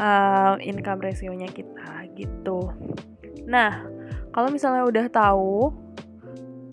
uh, 0.00 0.56
income 0.64 1.04
ratio-nya 1.04 1.52
kita 1.52 2.08
gitu. 2.16 2.72
Nah 3.44 3.84
kalau 4.32 4.48
misalnya 4.48 4.88
udah 4.88 5.06
tahu 5.12 5.85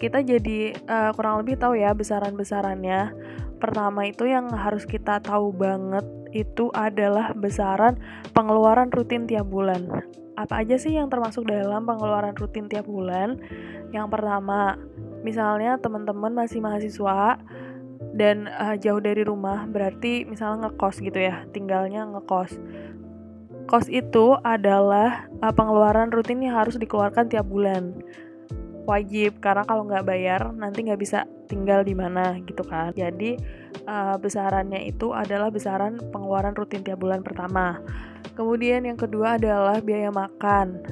kita 0.03 0.19
jadi 0.19 0.75
uh, 0.91 1.15
kurang 1.15 1.39
lebih 1.47 1.55
tahu 1.55 1.79
ya 1.79 1.95
besaran-besarannya. 1.95 3.15
Pertama 3.63 4.03
itu 4.03 4.27
yang 4.27 4.51
harus 4.51 4.83
kita 4.83 5.23
tahu 5.23 5.55
banget 5.55 6.03
itu 6.35 6.67
adalah 6.75 7.31
besaran 7.31 7.95
pengeluaran 8.35 8.91
rutin 8.91 9.23
tiap 9.23 9.47
bulan. 9.47 9.87
Apa 10.35 10.67
aja 10.67 10.75
sih 10.75 10.99
yang 10.99 11.07
termasuk 11.07 11.47
dalam 11.47 11.87
pengeluaran 11.87 12.35
rutin 12.35 12.67
tiap 12.67 12.83
bulan? 12.83 13.39
Yang 13.95 14.11
pertama, 14.11 14.75
misalnya 15.23 15.79
teman-teman 15.79 16.35
masih 16.35 16.59
mahasiswa 16.59 17.39
dan 18.11 18.51
uh, 18.59 18.75
jauh 18.75 18.99
dari 18.99 19.23
rumah, 19.23 19.63
berarti 19.71 20.27
misalnya 20.27 20.67
ngekos 20.67 20.99
gitu 20.99 21.15
ya, 21.15 21.47
tinggalnya 21.55 22.03
ngekos. 22.11 22.59
Kos 23.71 23.87
itu 23.87 24.35
adalah 24.43 25.31
uh, 25.39 25.53
pengeluaran 25.55 26.11
rutin 26.11 26.43
yang 26.43 26.59
harus 26.59 26.75
dikeluarkan 26.75 27.31
tiap 27.31 27.47
bulan 27.47 27.95
wajib 28.83 29.39
karena 29.39 29.63
kalau 29.63 29.87
nggak 29.87 30.05
bayar 30.05 30.51
nanti 30.51 30.83
nggak 30.83 30.99
bisa 30.99 31.23
tinggal 31.47 31.83
di 31.83 31.95
mana 31.95 32.39
gitu 32.43 32.63
kan. 32.65 32.91
Jadi 32.91 33.39
uh, 33.87 34.15
besarannya 34.19 34.87
itu 34.87 35.11
adalah 35.15 35.49
besaran 35.49 35.99
pengeluaran 36.11 36.55
rutin 36.55 36.83
tiap 36.83 36.99
bulan 36.99 37.23
pertama. 37.23 37.79
Kemudian 38.33 38.83
yang 38.83 38.99
kedua 38.99 39.39
adalah 39.39 39.79
biaya 39.79 40.09
makan. 40.09 40.83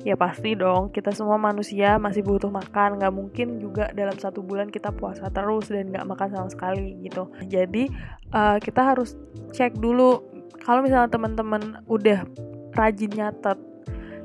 Ya 0.00 0.16
pasti 0.16 0.56
dong 0.56 0.88
kita 0.96 1.12
semua 1.12 1.36
manusia 1.36 2.00
masih 2.00 2.24
butuh 2.24 2.48
makan. 2.48 2.96
Nggak 2.96 3.14
mungkin 3.14 3.60
juga 3.60 3.92
dalam 3.92 4.16
satu 4.16 4.40
bulan 4.40 4.72
kita 4.72 4.88
puasa 4.94 5.28
terus 5.28 5.68
dan 5.68 5.92
nggak 5.92 6.08
makan 6.08 6.28
sama 6.32 6.48
sekali 6.48 6.96
gitu. 7.04 7.28
Jadi 7.44 7.92
uh, 8.32 8.56
kita 8.56 8.96
harus 8.96 9.20
cek 9.52 9.76
dulu. 9.76 10.24
Kalau 10.60 10.80
misalnya 10.84 11.12
teman-teman 11.12 11.84
udah 11.88 12.24
rajin 12.76 13.12
nyatet 13.12 13.69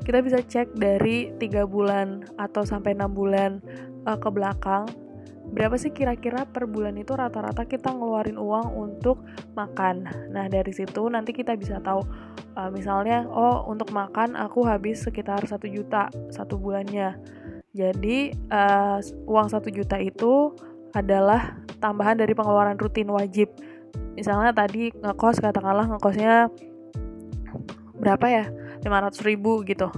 kita 0.06 0.22
bisa 0.22 0.38
cek 0.38 0.78
dari 0.78 1.34
tiga 1.42 1.66
bulan 1.66 2.22
atau 2.38 2.62
sampai 2.62 2.94
enam 2.94 3.10
bulan 3.10 3.58
uh, 4.06 4.14
ke 4.14 4.30
belakang 4.30 4.86
berapa 5.46 5.78
sih 5.78 5.94
kira-kira 5.94 6.46
per 6.46 6.66
bulan 6.66 6.98
itu 6.98 7.14
rata-rata 7.14 7.66
kita 7.70 7.94
ngeluarin 7.94 8.34
uang 8.34 8.66
untuk 8.74 9.22
makan. 9.54 10.06
Nah 10.34 10.50
dari 10.50 10.74
situ 10.74 11.06
nanti 11.06 11.30
kita 11.30 11.54
bisa 11.54 11.78
tahu 11.78 12.02
uh, 12.58 12.70
misalnya 12.74 13.26
oh 13.30 13.62
untuk 13.70 13.94
makan 13.94 14.34
aku 14.34 14.66
habis 14.66 15.06
sekitar 15.06 15.42
satu 15.46 15.70
juta 15.70 16.10
satu 16.34 16.58
bulannya. 16.58 17.14
Jadi 17.70 18.34
uh, 18.50 18.98
uang 19.26 19.48
satu 19.52 19.70
juta 19.70 20.00
itu 20.02 20.50
adalah 20.96 21.60
tambahan 21.78 22.18
dari 22.18 22.34
pengeluaran 22.34 22.78
rutin 22.78 23.10
wajib. 23.12 23.52
Misalnya 24.18 24.50
tadi 24.50 24.90
ngekos 24.90 25.38
katakanlah 25.44 25.94
ngekosnya 25.94 26.48
berapa 28.00 28.26
ya? 28.26 28.44
500 28.86 29.26
ribu 29.26 29.66
gitu. 29.66 29.90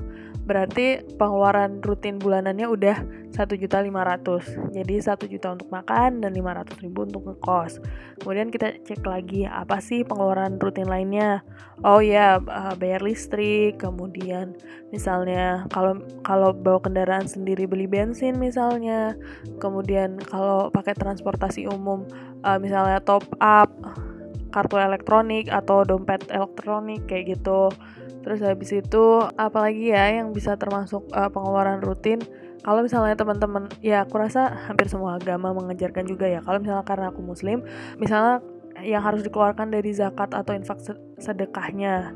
Berarti 0.49 1.05
pengeluaran 1.21 1.85
rutin 1.85 2.17
bulanannya 2.17 2.65
udah 2.73 2.97
1.500 3.37 4.73
jadi 4.73 4.95
1 4.97 5.29
juta 5.29 5.53
untuk 5.53 5.69
makan 5.69 6.25
dan 6.25 6.33
500 6.33 6.81
ribu 6.81 7.05
untuk 7.05 7.29
ngekos. 7.29 7.85
Kemudian 8.25 8.49
kita 8.49 8.81
cek 8.81 9.05
lagi 9.05 9.45
apa 9.45 9.77
sih 9.85 10.09
pengeluaran 10.09 10.57
rutin 10.57 10.89
lainnya? 10.89 11.45
Oh 11.85 12.01
ya 12.01 12.41
bayar 12.81 13.05
listrik 13.05 13.77
kemudian 13.77 14.57
misalnya 14.89 15.69
kalau 15.69 16.01
kalau 16.25 16.57
bawa 16.57 16.81
kendaraan 16.81 17.29
sendiri 17.29 17.69
beli 17.69 17.85
bensin 17.85 18.41
misalnya. 18.41 19.13
Kemudian 19.61 20.17
kalau 20.17 20.73
pakai 20.73 20.97
transportasi 20.97 21.69
umum 21.69 22.09
uh, 22.41 22.57
misalnya 22.57 23.05
top 23.05 23.29
up 23.45 23.69
kartu 24.49 24.81
elektronik 24.81 25.53
atau 25.53 25.85
dompet 25.85 26.25
elektronik 26.33 27.05
kayak 27.05 27.37
gitu 27.37 27.69
Terus 28.29 28.45
habis 28.45 28.69
itu 28.77 29.05
apalagi 29.41 29.89
ya 29.89 30.21
yang 30.21 30.37
bisa 30.37 30.61
termasuk 30.61 31.09
uh, 31.17 31.33
pengeluaran 31.33 31.81
rutin 31.81 32.21
kalau 32.61 32.85
misalnya 32.85 33.17
teman-teman 33.17 33.73
ya 33.81 34.05
aku 34.05 34.21
rasa 34.21 34.69
hampir 34.69 34.93
semua 34.93 35.17
agama 35.17 35.57
mengajarkan 35.57 36.05
juga 36.05 36.29
ya 36.29 36.45
kalau 36.45 36.61
misalnya 36.61 36.85
karena 36.85 37.09
aku 37.09 37.25
muslim 37.25 37.65
misalnya 37.97 38.45
yang 38.85 39.01
harus 39.01 39.25
dikeluarkan 39.25 39.73
dari 39.73 39.91
zakat 39.97 40.37
atau 40.37 40.53
infak 40.53 40.77
sedekahnya 41.17 42.13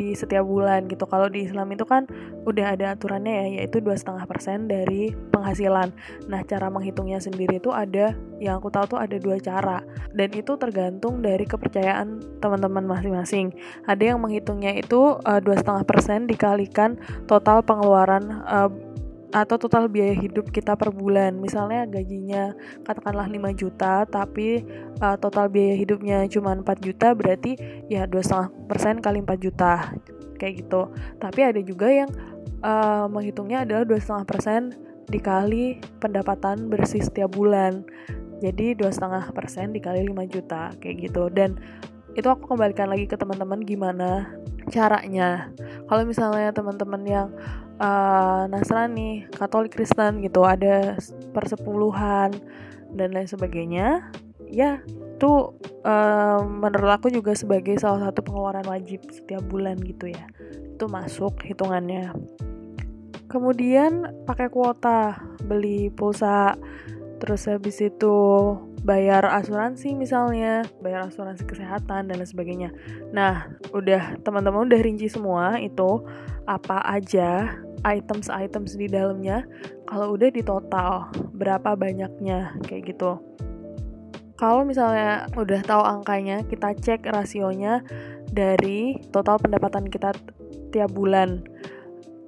di 0.00 0.16
setiap 0.16 0.48
bulan 0.48 0.88
gitu. 0.88 1.04
Kalau 1.04 1.28
di 1.28 1.44
Islam 1.44 1.68
itu 1.76 1.84
kan 1.84 2.08
udah 2.48 2.72
ada 2.72 2.96
aturannya 2.96 3.28
ya, 3.36 3.46
yaitu 3.60 3.84
dua 3.84 4.00
setengah 4.00 4.24
persen 4.24 4.64
dari 4.64 5.12
penghasilan. 5.28 5.92
Nah, 6.32 6.40
cara 6.48 6.72
menghitungnya 6.72 7.20
sendiri 7.20 7.60
itu 7.60 7.68
ada, 7.68 8.16
yang 8.40 8.56
aku 8.56 8.72
tahu 8.72 8.96
tuh 8.96 8.98
ada 9.04 9.20
dua 9.20 9.36
cara, 9.36 9.84
dan 10.16 10.32
itu 10.32 10.56
tergantung 10.56 11.20
dari 11.20 11.44
kepercayaan 11.44 12.40
teman-teman 12.40 12.88
masing-masing. 12.88 13.52
Ada 13.84 14.16
yang 14.16 14.18
menghitungnya 14.24 14.80
itu 14.80 15.20
eh, 15.28 15.40
dua 15.44 15.60
setengah 15.60 15.84
persen 15.84 16.24
dikalikan 16.24 16.96
total 17.28 17.60
pengeluaran 17.60 18.40
uh, 18.48 18.72
atau 19.30 19.56
total 19.58 19.86
biaya 19.86 20.14
hidup 20.14 20.50
kita 20.50 20.74
per 20.74 20.90
bulan. 20.90 21.38
Misalnya 21.38 21.86
gajinya 21.86 22.54
katakanlah 22.82 23.30
5 23.30 23.54
juta, 23.54 24.04
tapi 24.06 24.66
uh, 24.98 25.16
total 25.18 25.46
biaya 25.46 25.74
hidupnya 25.78 26.26
cuma 26.26 26.54
4 26.54 26.66
juta, 26.82 27.14
berarti 27.14 27.54
ya 27.86 28.06
2,5% 28.10 29.02
kali 29.02 29.18
4 29.22 29.38
juta. 29.38 29.94
Kayak 30.36 30.66
gitu. 30.66 30.82
Tapi 31.22 31.40
ada 31.46 31.60
juga 31.62 31.88
yang 31.90 32.10
uh, 32.66 33.06
menghitungnya 33.06 33.62
adalah 33.62 33.86
2,5% 33.86 35.10
dikali 35.10 35.78
pendapatan 36.02 36.70
bersih 36.70 37.02
setiap 37.02 37.34
bulan. 37.34 37.86
Jadi 38.40 38.72
2,5% 38.78 39.76
dikali 39.76 40.00
5 40.10 40.34
juta 40.34 40.72
kayak 40.80 40.96
gitu. 41.06 41.28
Dan 41.30 41.60
itu 42.18 42.26
aku 42.26 42.56
kembalikan 42.56 42.90
lagi 42.90 43.06
ke 43.06 43.14
teman-teman 43.14 43.62
gimana 43.62 44.26
caranya. 44.70 45.50
Kalau 45.90 46.02
misalnya 46.06 46.54
teman-teman 46.54 47.02
yang 47.04 47.28
uh, 47.82 48.46
Nasrani, 48.46 49.26
Katolik, 49.34 49.74
Kristen 49.74 50.22
gitu, 50.22 50.46
ada 50.46 50.96
persepuluhan 51.34 52.34
dan 52.94 53.08
lain 53.14 53.28
sebagainya, 53.28 54.10
ya 54.46 54.82
itu 55.20 55.52
uh, 55.84 56.40
menurut 56.42 56.96
aku 56.96 57.12
juga 57.12 57.36
sebagai 57.36 57.76
salah 57.76 58.08
satu 58.08 58.24
pengeluaran 58.24 58.64
wajib 58.64 59.04
setiap 59.12 59.44
bulan 59.46 59.76
gitu 59.82 60.08
ya, 60.08 60.24
itu 60.48 60.84
masuk 60.88 61.44
hitungannya. 61.44 62.14
Kemudian 63.30 64.24
pakai 64.26 64.50
kuota, 64.50 65.22
beli 65.44 65.92
pulsa 65.92 66.58
terus 67.20 67.44
habis 67.46 67.78
itu 67.84 68.16
bayar 68.80 69.28
asuransi 69.28 69.92
misalnya, 69.92 70.64
bayar 70.80 71.08
asuransi 71.08 71.44
kesehatan 71.44 72.08
dan 72.08 72.14
lain 72.16 72.28
sebagainya. 72.28 72.70
Nah, 73.12 73.48
udah 73.76 74.16
teman-teman 74.24 74.68
udah 74.68 74.80
rinci 74.80 75.08
semua 75.12 75.60
itu 75.60 76.00
apa 76.48 76.80
aja 76.88 77.60
items-items 77.84 78.76
di 78.76 78.88
dalamnya. 78.88 79.44
Kalau 79.84 80.16
udah 80.16 80.28
di 80.32 80.40
total 80.40 81.12
berapa 81.36 81.76
banyaknya 81.76 82.56
kayak 82.64 82.96
gitu. 82.96 83.20
Kalau 84.40 84.64
misalnya 84.64 85.28
udah 85.36 85.60
tahu 85.60 85.84
angkanya, 85.84 86.40
kita 86.48 86.72
cek 86.72 87.04
rasionya 87.12 87.84
dari 88.32 88.96
total 89.12 89.36
pendapatan 89.36 89.92
kita 89.92 90.16
tiap 90.72 90.90
bulan. 90.96 91.44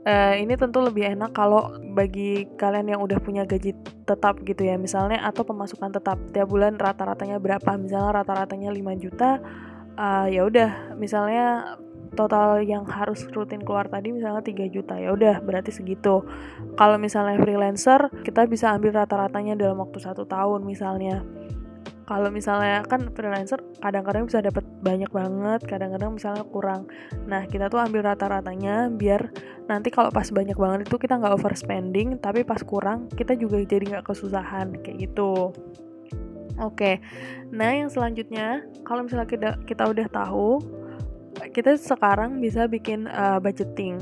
Uh, 0.03 0.35
ini 0.35 0.59
tentu 0.59 0.83
lebih 0.83 1.15
enak 1.15 1.31
kalau 1.31 1.79
bagi 1.95 2.51
kalian 2.59 2.91
yang 2.91 3.01
udah 3.07 3.23
punya 3.23 3.47
gaji 3.47 3.71
tetap 4.03 4.43
gitu 4.43 4.67
ya 4.67 4.75
misalnya 4.75 5.23
atau 5.23 5.47
pemasukan 5.47 5.95
tetap. 5.95 6.19
Tiap 6.35 6.51
bulan 6.51 6.75
rata-ratanya 6.75 7.39
berapa? 7.39 7.79
Misalnya 7.79 8.23
rata-ratanya 8.23 8.75
5 8.75 8.99
juta 8.99 9.39
uh, 9.95 10.27
ya 10.27 10.43
udah. 10.43 10.99
Misalnya 10.99 11.79
total 12.13 12.61
yang 12.67 12.85
harus 12.85 13.25
rutin 13.33 13.65
keluar 13.65 13.89
tadi 13.89 14.13
misalnya 14.13 14.45
3 14.45 14.75
juta 14.75 14.99
ya 14.99 15.15
udah 15.15 15.39
berarti 15.39 15.71
segitu. 15.71 16.27
Kalau 16.75 16.97
misalnya 16.99 17.39
freelancer 17.41 18.11
kita 18.27 18.45
bisa 18.51 18.75
ambil 18.75 18.99
rata-ratanya 19.07 19.55
dalam 19.55 19.81
waktu 19.81 20.03
satu 20.03 20.27
tahun 20.27 20.67
misalnya 20.67 21.23
kalau 22.13 22.29
misalnya 22.29 22.85
kan 22.85 23.09
freelancer 23.17 23.57
kadang-kadang 23.81 24.29
bisa 24.29 24.45
dapat 24.45 24.61
banyak 24.85 25.09
banget 25.09 25.65
kadang-kadang 25.65 26.13
misalnya 26.13 26.45
kurang. 26.45 26.85
Nah 27.25 27.49
kita 27.49 27.73
tuh 27.73 27.81
ambil 27.81 28.05
rata-ratanya 28.05 28.93
biar 28.93 29.33
nanti 29.65 29.89
kalau 29.89 30.13
pas 30.13 30.29
banyak 30.29 30.53
banget 30.53 30.85
itu 30.85 30.97
kita 31.01 31.17
nggak 31.17 31.41
overspending 31.41 32.21
tapi 32.21 32.45
pas 32.45 32.61
kurang 32.61 33.09
kita 33.17 33.33
juga 33.33 33.65
jadi 33.65 33.97
nggak 33.97 34.13
kesusahan 34.13 34.77
kayak 34.85 35.09
gitu. 35.09 35.57
Oke, 36.61 37.01
nah 37.49 37.73
yang 37.73 37.89
selanjutnya 37.89 38.61
kalau 38.85 39.09
misalnya 39.09 39.25
kita 39.25 39.51
kita 39.65 39.89
udah 39.89 40.05
tahu, 40.13 40.61
kita 41.57 41.81
sekarang 41.81 42.45
bisa 42.45 42.69
bikin 42.69 43.09
uh, 43.09 43.41
budgeting. 43.41 43.97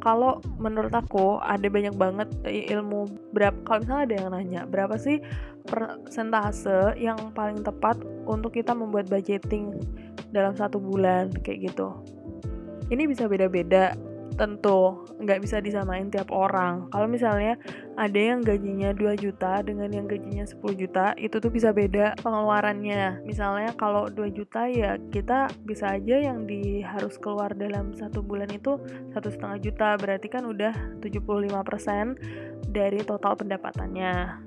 Kalau 0.00 0.40
menurut 0.56 0.96
aku 0.96 1.44
ada 1.44 1.68
banyak 1.68 1.92
banget 1.92 2.28
ilmu 2.48 3.04
berapa 3.36 3.56
kalau 3.68 3.84
misalnya 3.84 4.04
ada 4.08 4.14
yang 4.16 4.28
nanya 4.32 4.62
berapa 4.64 4.96
sih 4.96 5.20
persentase 5.64 6.96
yang 7.00 7.16
paling 7.32 7.64
tepat 7.64 7.96
untuk 8.28 8.56
kita 8.56 8.76
membuat 8.76 9.08
budgeting 9.08 9.80
dalam 10.32 10.52
satu 10.52 10.76
bulan 10.76 11.32
kayak 11.40 11.72
gitu. 11.72 11.92
Ini 12.92 13.08
bisa 13.08 13.24
beda-beda 13.24 13.96
tentu 14.34 15.06
nggak 15.22 15.40
bisa 15.40 15.62
disamain 15.62 16.10
tiap 16.10 16.34
orang. 16.34 16.90
Kalau 16.90 17.06
misalnya 17.06 17.54
ada 17.94 18.18
yang 18.18 18.42
gajinya 18.42 18.90
2 18.90 19.14
juta 19.14 19.62
dengan 19.62 19.88
yang 19.94 20.10
gajinya 20.10 20.42
10 20.42 20.58
juta 20.74 21.14
itu 21.16 21.38
tuh 21.38 21.50
bisa 21.54 21.70
beda 21.70 22.18
pengeluarannya. 22.20 23.22
Misalnya 23.22 23.72
kalau 23.78 24.10
2 24.10 24.34
juta 24.34 24.66
ya 24.66 24.98
kita 25.14 25.54
bisa 25.62 25.94
aja 25.94 26.18
yang 26.18 26.44
di 26.50 26.82
harus 26.82 27.14
keluar 27.16 27.54
dalam 27.54 27.94
satu 27.94 28.20
bulan 28.20 28.50
itu 28.50 28.76
satu 29.14 29.30
setengah 29.30 29.58
juta 29.62 29.88
berarti 29.96 30.26
kan 30.26 30.44
udah 30.44 30.74
75% 30.98 32.18
dari 32.74 33.00
total 33.06 33.38
pendapatannya 33.38 34.42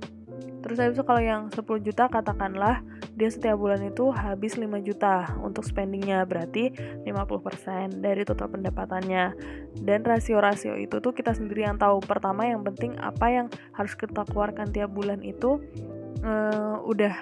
Terus 0.63 0.77
habis 0.81 0.95
itu 0.97 1.05
kalau 1.05 1.21
yang 1.21 1.41
10 1.53 1.63
juta 1.85 2.09
katakanlah 2.09 2.81
dia 3.17 3.29
setiap 3.29 3.57
bulan 3.57 3.81
itu 3.85 4.09
habis 4.13 4.57
5 4.57 4.67
juta 4.81 5.37
untuk 5.41 5.65
spendingnya 5.65 6.21
berarti 6.25 6.73
50% 7.05 8.01
dari 8.01 8.21
total 8.25 8.53
pendapatannya. 8.53 9.25
Dan 9.81 10.05
rasio-rasio 10.05 10.77
itu 10.77 10.97
tuh 11.01 11.13
kita 11.13 11.33
sendiri 11.33 11.65
yang 11.65 11.77
tahu. 11.77 12.01
Pertama 12.03 12.45
yang 12.45 12.65
penting 12.65 12.97
apa 12.97 13.29
yang 13.29 13.47
harus 13.73 13.93
kita 13.93 14.25
keluarkan 14.27 14.69
tiap 14.73 14.93
bulan 14.93 15.21
itu 15.21 15.61
uh, 16.21 16.77
udah 16.85 17.13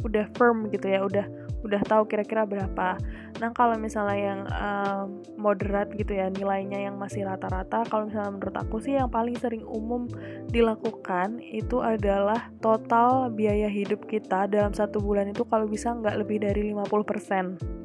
udah 0.00 0.24
firm 0.36 0.72
gitu 0.72 0.88
ya 0.88 1.04
udah 1.04 1.26
udah 1.60 1.82
tahu 1.84 2.08
kira-kira 2.08 2.48
berapa. 2.48 2.96
Nah 3.40 3.50
kalau 3.52 3.76
misalnya 3.76 4.18
yang 4.18 4.40
uh, 4.48 5.04
moderat 5.36 5.92
gitu 5.96 6.16
ya 6.16 6.32
nilainya 6.32 6.88
yang 6.88 6.96
masih 6.96 7.24
rata-rata, 7.28 7.84
kalau 7.88 8.08
misalnya 8.08 8.32
menurut 8.36 8.56
aku 8.56 8.80
sih 8.80 8.96
yang 8.96 9.12
paling 9.12 9.36
sering 9.36 9.64
umum 9.64 10.08
dilakukan 10.48 11.40
itu 11.40 11.80
adalah 11.84 12.48
total 12.64 13.28
biaya 13.30 13.68
hidup 13.68 14.08
kita 14.08 14.48
dalam 14.48 14.72
satu 14.72 15.00
bulan 15.00 15.30
itu 15.30 15.44
kalau 15.46 15.68
bisa 15.68 15.92
nggak 15.92 16.16
lebih 16.24 16.42
dari 16.42 16.72
50% 16.72 17.80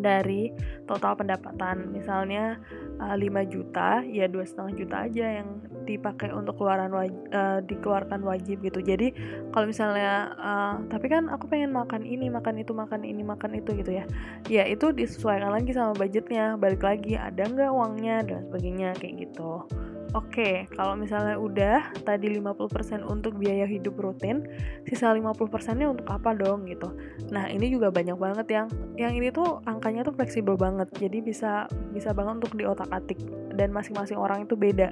dari 0.00 0.48
total 0.88 1.12
pendapatan 1.12 1.92
misalnya 1.92 2.56
uh, 3.00 3.16
eh, 3.16 3.26
5 3.26 3.52
juta 3.52 4.04
ya 4.04 4.28
dua 4.28 4.44
setengah 4.44 4.72
juta 4.76 4.96
aja 5.08 5.26
yang 5.42 5.48
dipakai 5.88 6.30
untuk 6.30 6.60
keluaran 6.60 6.92
waj 6.92 7.10
uh, 7.32 7.58
dikeluarkan 7.64 8.20
wajib 8.22 8.60
gitu. 8.60 8.84
Jadi 8.84 9.16
kalau 9.50 9.66
misalnya 9.66 10.36
uh, 10.36 10.74
tapi 10.92 11.08
kan 11.08 11.26
aku 11.32 11.48
pengen 11.48 11.72
makan 11.72 12.04
ini 12.04 12.28
makan 12.28 12.60
itu 12.60 12.76
makan 12.76 13.02
ini 13.02 13.24
makan 13.24 13.56
itu 13.56 13.72
gitu 13.74 13.90
ya. 13.96 14.04
Ya 14.46 14.68
itu 14.68 14.92
disesuaikan 14.92 15.50
lagi 15.50 15.72
sama 15.72 15.96
budgetnya. 15.96 16.60
Balik 16.60 16.84
lagi 16.84 17.16
ada 17.16 17.42
nggak 17.48 17.72
uangnya 17.72 18.16
dan 18.28 18.40
sebagainya 18.46 18.94
kayak 19.00 19.26
gitu 19.26 19.64
Oke, 20.10 20.66
kalau 20.74 20.98
misalnya 20.98 21.38
udah 21.38 21.94
tadi 22.02 22.34
50% 22.34 23.06
untuk 23.06 23.38
biaya 23.38 23.62
hidup 23.62 23.94
rutin, 23.94 24.42
sisa 24.82 25.14
50%-nya 25.14 25.86
untuk 25.86 26.10
apa 26.10 26.34
dong 26.34 26.66
gitu. 26.66 26.90
Nah, 27.30 27.46
ini 27.46 27.70
juga 27.70 27.94
banyak 27.94 28.18
banget 28.18 28.46
yang 28.50 28.66
yang 28.98 29.14
ini 29.14 29.30
tuh 29.30 29.62
angkanya 29.70 30.02
tuh 30.02 30.10
fleksibel 30.18 30.58
banget. 30.58 30.90
Jadi 30.98 31.22
bisa 31.22 31.70
bisa 31.94 32.10
banget 32.10 32.42
untuk 32.42 32.58
diotak-atik 32.58 33.22
dan 33.54 33.70
masing-masing 33.70 34.18
orang 34.18 34.50
itu 34.50 34.58
beda 34.58 34.90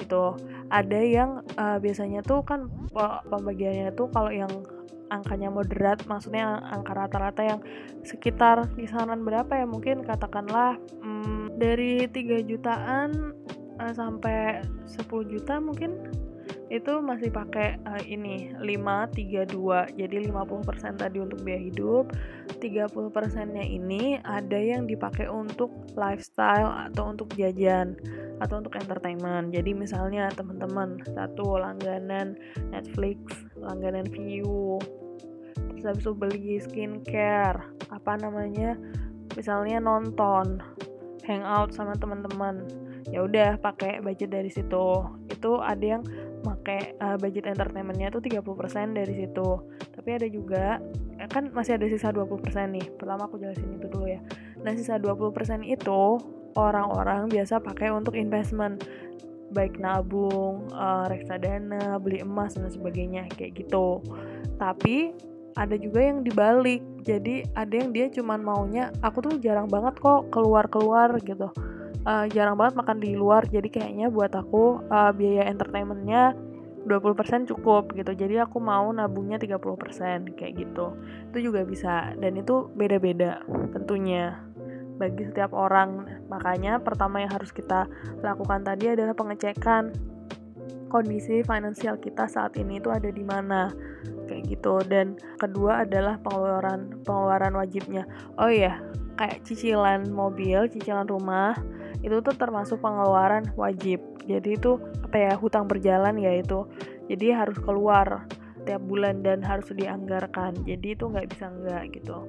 gitu. 0.00 0.32
Ada 0.72 1.00
yang 1.04 1.44
uh, 1.60 1.76
biasanya 1.76 2.24
tuh 2.24 2.40
kan 2.40 2.64
pembagiannya 3.28 3.92
tuh 3.92 4.08
kalau 4.16 4.32
yang 4.32 4.50
angkanya 5.12 5.52
moderat 5.52 6.00
maksudnya 6.08 6.58
angka 6.72 6.96
rata-rata 6.96 7.42
yang 7.44 7.60
sekitar 8.02 8.64
kisaran 8.74 9.22
berapa 9.22 9.52
ya 9.52 9.66
mungkin 9.68 10.02
katakanlah 10.02 10.80
hmm, 11.04 11.60
dari 11.60 12.08
3 12.08 12.48
jutaan 12.48 13.36
uh, 13.80 13.92
sampai 13.94 14.62
10 14.86 15.32
juta 15.32 15.58
mungkin 15.58 15.96
itu 16.72 16.92
masih 17.04 17.30
pakai 17.30 17.78
uh, 17.86 18.02
ini 18.02 18.50
5 18.56 18.64
3 18.64 19.46
2 19.52 20.00
jadi 20.00 20.16
50% 20.32 21.02
tadi 21.02 21.18
untuk 21.20 21.44
biaya 21.44 21.60
hidup 21.60 22.10
30 22.58 22.90
persennya 23.14 23.62
ini 23.62 24.18
ada 24.24 24.56
yang 24.56 24.88
dipakai 24.88 25.28
untuk 25.28 25.70
lifestyle 25.94 26.90
atau 26.90 27.12
untuk 27.14 27.30
jajan 27.36 27.94
atau 28.42 28.58
untuk 28.58 28.74
entertainment. 28.74 29.54
Jadi 29.54 29.70
misalnya 29.78 30.26
teman-teman 30.34 30.98
satu 31.06 31.54
langganan 31.54 32.34
Netflix 32.74 33.22
langganan 33.54 34.10
view 34.10 34.82
terus 35.84 36.00
habis 36.00 36.04
itu 36.08 36.12
beli 36.16 36.56
skincare 36.64 37.60
apa 37.92 38.16
namanya 38.16 38.72
misalnya 39.36 39.78
nonton 39.84 40.64
hangout 41.28 41.76
sama 41.76 41.92
teman-teman 42.00 42.64
ya 43.12 43.24
udah 43.24 43.60
pakai 43.60 44.00
budget 44.00 44.32
dari 44.32 44.48
situ. 44.48 44.86
Itu 45.28 45.60
ada 45.60 45.84
yang 45.98 46.02
pakai 46.44 47.00
uh, 47.00 47.16
budget 47.16 47.48
entertainmentnya 47.48 48.12
tuh 48.12 48.20
30% 48.20 48.96
dari 48.96 49.14
situ. 49.24 49.48
Tapi 49.96 50.08
ada 50.12 50.28
juga 50.28 50.78
ya 51.16 51.26
kan 51.28 51.48
masih 51.52 51.76
ada 51.80 51.88
sisa 51.88 52.12
20% 52.12 52.40
nih. 52.72 52.86
Pertama 52.96 53.28
aku 53.28 53.40
jelasin 53.40 53.76
itu 53.76 53.88
dulu 53.88 54.08
ya. 54.08 54.20
Nah 54.60 54.72
sisa 54.76 55.00
20% 55.00 55.64
itu 55.64 56.02
orang-orang 56.54 57.28
biasa 57.28 57.60
pakai 57.60 57.92
untuk 57.92 58.16
investment. 58.16 58.84
Baik 59.54 59.78
nabung, 59.78 60.66
uh, 60.74 61.06
reksadana, 61.06 62.00
beli 62.00 62.24
emas 62.24 62.58
dan 62.58 62.68
sebagainya 62.72 63.28
kayak 63.36 63.64
gitu. 63.64 64.02
Tapi 64.58 65.14
ada 65.54 65.78
juga 65.78 66.02
yang 66.02 66.26
dibalik. 66.26 66.82
Jadi 67.04 67.44
ada 67.54 67.70
yang 67.70 67.92
dia 67.94 68.08
cuman 68.10 68.40
maunya 68.40 68.90
aku 69.04 69.22
tuh 69.22 69.34
jarang 69.38 69.68
banget 69.68 70.00
kok 70.00 70.32
keluar-keluar 70.32 71.20
gitu 71.20 71.52
uh, 72.04 72.26
jarang 72.30 72.56
banget 72.56 72.74
makan 72.78 72.98
di 73.00 73.16
luar 73.16 73.44
jadi 73.48 73.68
kayaknya 73.68 74.06
buat 74.12 74.32
aku 74.32 74.84
uh, 74.88 75.12
biaya 75.12 75.48
entertainmentnya 75.48 76.36
20% 76.84 77.48
cukup 77.48 77.96
gitu. 77.96 78.12
Jadi 78.12 78.36
aku 78.44 78.60
mau 78.60 78.92
nabungnya 78.92 79.40
30% 79.40 80.36
kayak 80.36 80.52
gitu. 80.52 80.92
Itu 81.32 81.38
juga 81.50 81.64
bisa 81.64 82.12
dan 82.20 82.36
itu 82.36 82.68
beda-beda 82.76 83.40
tentunya 83.72 84.36
bagi 85.00 85.24
setiap 85.24 85.56
orang. 85.56 86.04
Makanya 86.28 86.78
pertama 86.84 87.24
yang 87.24 87.32
harus 87.32 87.50
kita 87.50 87.88
lakukan 88.20 88.62
tadi 88.62 88.92
adalah 88.92 89.16
pengecekan 89.16 89.96
kondisi 90.92 91.42
finansial 91.42 91.98
kita 91.98 92.30
saat 92.30 92.54
ini 92.54 92.78
itu 92.78 92.92
ada 92.92 93.08
di 93.08 93.24
mana 93.24 93.72
kayak 94.28 94.52
gitu. 94.52 94.78
Dan 94.84 95.16
kedua 95.40 95.88
adalah 95.88 96.20
pengeluaran 96.20 97.00
pengeluaran 97.02 97.56
wajibnya. 97.56 98.04
Oh 98.36 98.52
iya 98.52 98.78
kayak 99.14 99.46
cicilan 99.46 100.10
mobil 100.10 100.66
cicilan 100.66 101.06
rumah 101.06 101.54
itu 102.04 102.20
tuh 102.20 102.36
termasuk 102.36 102.84
pengeluaran 102.84 103.48
wajib. 103.56 104.04
Jadi 104.28 104.60
itu 104.60 104.76
apa 105.00 105.16
ya 105.16 105.32
hutang 105.40 105.64
berjalan 105.64 106.20
ya 106.20 106.36
itu. 106.36 106.68
Jadi 107.08 107.32
harus 107.32 107.56
keluar 107.64 108.28
tiap 108.68 108.84
bulan 108.84 109.24
dan 109.24 109.40
harus 109.40 109.72
dianggarkan. 109.72 110.68
Jadi 110.68 110.92
itu 110.92 111.08
nggak 111.08 111.32
bisa 111.32 111.48
nggak 111.48 111.96
gitu. 111.96 112.28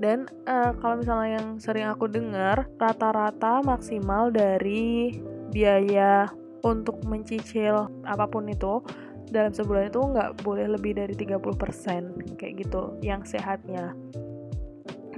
Dan 0.00 0.24
uh, 0.48 0.72
kalau 0.80 1.04
misalnya 1.04 1.38
yang 1.38 1.48
sering 1.60 1.86
aku 1.86 2.08
dengar 2.08 2.66
rata-rata 2.80 3.60
maksimal 3.60 4.32
dari 4.32 5.20
biaya 5.52 6.32
untuk 6.64 7.04
mencicil 7.04 7.92
apa 8.08 8.24
pun 8.24 8.48
itu 8.48 8.80
dalam 9.28 9.52
sebulan 9.52 9.92
itu 9.92 10.00
nggak 10.00 10.44
boleh 10.44 10.66
lebih 10.76 10.96
dari 10.96 11.12
30% 11.16 12.36
kayak 12.40 12.54
gitu 12.64 12.96
yang 13.04 13.24
sehatnya. 13.24 13.92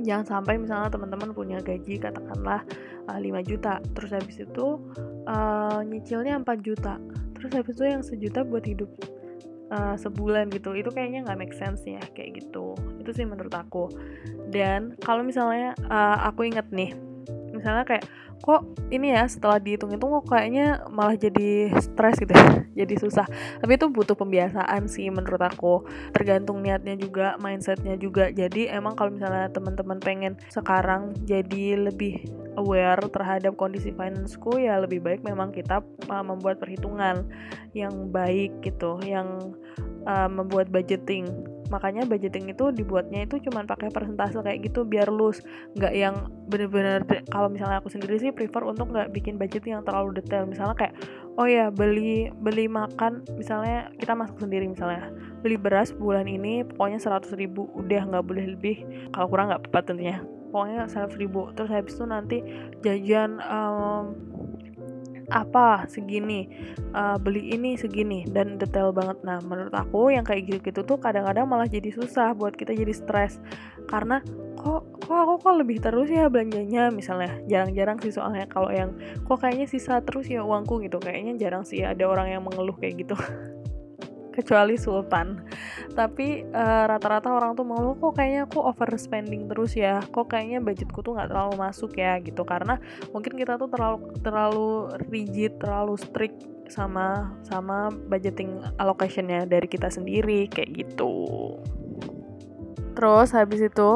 Jangan 0.04 0.26
sampai 0.26 0.58
misalnya 0.58 0.90
teman-teman 0.90 1.30
punya 1.32 1.58
gaji 1.62 1.98
katakanlah 2.02 2.66
uh, 3.08 3.18
eh, 3.18 3.20
5 3.20 3.50
juta. 3.50 3.80
Terus 3.94 4.10
habis 4.12 4.36
itu 4.40 4.66
uh, 5.28 5.80
nyicilnya 5.84 6.40
4 6.40 6.46
juta. 6.60 7.00
Terus 7.36 7.50
habis 7.54 7.74
itu 7.76 7.84
yang 7.84 8.02
sejuta 8.02 8.40
buat 8.44 8.64
hidup 8.64 8.90
uh, 9.72 9.96
sebulan 9.98 10.50
gitu. 10.52 10.72
Itu 10.76 10.90
kayaknya 10.92 11.28
nggak 11.28 11.38
make 11.38 11.56
sense 11.56 11.84
ya 11.84 12.00
kayak 12.16 12.44
gitu. 12.44 12.76
Itu 13.00 13.10
sih 13.12 13.26
menurut 13.28 13.52
aku. 13.52 13.92
Dan 14.48 14.96
kalau 15.02 15.24
misalnya 15.24 15.76
uh, 15.88 16.28
aku 16.28 16.48
inget 16.48 16.68
nih 16.72 16.92
misalnya 17.54 17.86
kayak 17.86 18.04
kok 18.44 18.60
ini 18.92 19.16
ya 19.16 19.24
setelah 19.24 19.56
dihitung-hitung 19.56 20.20
kok 20.20 20.36
kayaknya 20.36 20.84
malah 20.92 21.16
jadi 21.16 21.72
stres 21.80 22.20
gitu 22.20 22.34
ya 22.34 22.66
jadi 22.84 22.94
susah. 23.00 23.26
Tapi 23.62 23.72
itu 23.78 23.86
butuh 23.88 24.18
pembiasaan 24.18 24.90
sih 24.90 25.08
menurut 25.08 25.40
aku. 25.40 25.86
Tergantung 26.12 26.60
niatnya 26.60 26.98
juga 26.98 27.38
mindsetnya 27.40 27.96
juga. 27.96 28.28
Jadi 28.34 28.68
emang 28.68 28.98
kalau 28.98 29.14
misalnya 29.14 29.48
teman-teman 29.48 30.02
pengen 30.02 30.34
sekarang 30.52 31.14
jadi 31.24 31.88
lebih 31.88 32.26
aware 32.54 33.02
terhadap 33.10 33.58
kondisi 33.58 33.90
financeku 33.90 34.62
ya 34.62 34.78
lebih 34.78 35.02
baik 35.02 35.26
memang 35.26 35.50
kita 35.50 35.82
uh, 36.10 36.24
membuat 36.24 36.62
perhitungan 36.62 37.26
yang 37.74 38.10
baik 38.14 38.54
gitu 38.62 38.98
yang 39.02 39.54
uh, 40.06 40.30
membuat 40.30 40.70
budgeting 40.70 41.26
makanya 41.74 42.06
budgeting 42.06 42.46
itu 42.54 42.70
dibuatnya 42.70 43.26
itu 43.26 43.42
cuma 43.50 43.66
pakai 43.66 43.90
persentase 43.90 44.38
kayak 44.38 44.70
gitu 44.70 44.86
biar 44.86 45.10
lus 45.10 45.42
nggak 45.74 45.90
yang 45.90 46.30
bener-bener 46.46 47.02
kalau 47.32 47.50
misalnya 47.50 47.82
aku 47.82 47.90
sendiri 47.90 48.20
sih 48.20 48.30
prefer 48.30 48.62
untuk 48.62 48.94
nggak 48.94 49.10
bikin 49.10 49.40
budgeting 49.40 49.80
yang 49.80 49.84
terlalu 49.86 50.20
detail. 50.20 50.46
Misalnya 50.46 50.76
kayak 50.76 50.94
oh 51.34 51.48
ya 51.48 51.72
beli 51.72 52.30
beli 52.30 52.70
makan 52.70 53.26
misalnya 53.34 53.90
kita 53.98 54.14
masak 54.14 54.38
sendiri 54.38 54.68
misalnya. 54.68 55.10
Beli 55.42 55.56
beras 55.58 55.90
bulan 55.90 56.28
ini 56.28 56.62
pokoknya 56.62 57.00
100 57.00 57.34
ribu 57.34 57.66
udah 57.74 58.02
nggak 58.06 58.24
boleh 58.24 58.54
lebih. 58.54 58.84
Kalau 59.10 59.26
kurang 59.26 59.50
nggak 59.50 59.66
apa-apa 59.66 59.80
tentunya. 59.82 60.22
Pokoknya 60.54 60.86
100 60.86 61.18
ribu. 61.18 61.50
Terus 61.56 61.70
habis 61.72 61.98
itu 61.98 62.04
nanti 62.06 62.38
jajan 62.86 63.42
um, 63.42 64.14
apa 65.32 65.88
segini 65.88 66.48
uh, 66.92 67.16
beli 67.16 67.52
ini 67.54 67.76
segini 67.76 68.24
dan 68.28 68.56
detail 68.60 68.92
banget. 68.92 69.20
Nah 69.24 69.40
menurut 69.44 69.72
aku 69.72 70.12
yang 70.12 70.24
kayak 70.24 70.48
gitu-gitu 70.48 70.84
tuh 70.84 70.98
kadang-kadang 71.00 71.48
malah 71.48 71.68
jadi 71.68 71.92
susah 71.92 72.32
buat 72.36 72.56
kita 72.56 72.76
jadi 72.76 72.92
stres. 72.92 73.40
Karena 73.88 74.20
kok 74.56 74.84
kok 75.04 75.16
aku 75.16 75.34
kok 75.44 75.54
lebih 75.60 75.78
terus 75.80 76.08
ya 76.08 76.28
belanjanya? 76.32 76.88
Misalnya 76.88 77.40
jarang-jarang 77.48 78.00
sih 78.00 78.12
soalnya 78.12 78.48
kalau 78.48 78.72
yang 78.72 78.96
kok 79.24 79.40
kayaknya 79.40 79.66
sisa 79.68 80.00
terus 80.04 80.28
ya 80.28 80.44
uangku? 80.44 80.80
gitu. 80.84 80.96
Kayaknya 81.00 81.36
jarang 81.38 81.64
sih 81.66 81.84
ada 81.84 82.04
orang 82.08 82.32
yang 82.32 82.42
mengeluh 82.42 82.76
kayak 82.76 83.04
gitu 83.04 83.16
kecuali 84.34 84.74
Sultan. 84.74 85.46
Tapi 85.94 86.42
uh, 86.50 86.84
rata-rata 86.90 87.30
orang 87.30 87.54
tuh 87.54 87.62
mengeluh 87.62 87.94
kok 87.94 88.18
kayaknya 88.18 88.50
aku 88.50 88.58
overspending 88.66 89.46
terus 89.46 89.78
ya? 89.78 90.02
Kok 90.02 90.34
kayaknya 90.34 90.58
budgetku 90.58 91.06
tuh 91.06 91.14
nggak 91.14 91.30
terlalu 91.30 91.54
masuk 91.54 91.94
ya? 91.94 92.18
Gitu. 92.18 92.42
Karena 92.42 92.82
mungkin 93.14 93.38
kita 93.38 93.54
tuh 93.54 93.70
terlalu 93.70 93.98
terlalu 94.26 94.70
rigid 95.06 95.62
terlalu 95.62 95.94
strict 95.94 96.50
sama 96.66 97.38
sama 97.46 97.92
budgeting 98.10 98.58
allocationnya 98.82 99.46
dari 99.46 99.70
kita 99.70 99.86
sendiri 99.86 100.50
kayak 100.50 100.74
gitu. 100.74 101.54
Terus 102.98 103.30
habis 103.30 103.62
itu 103.62 103.90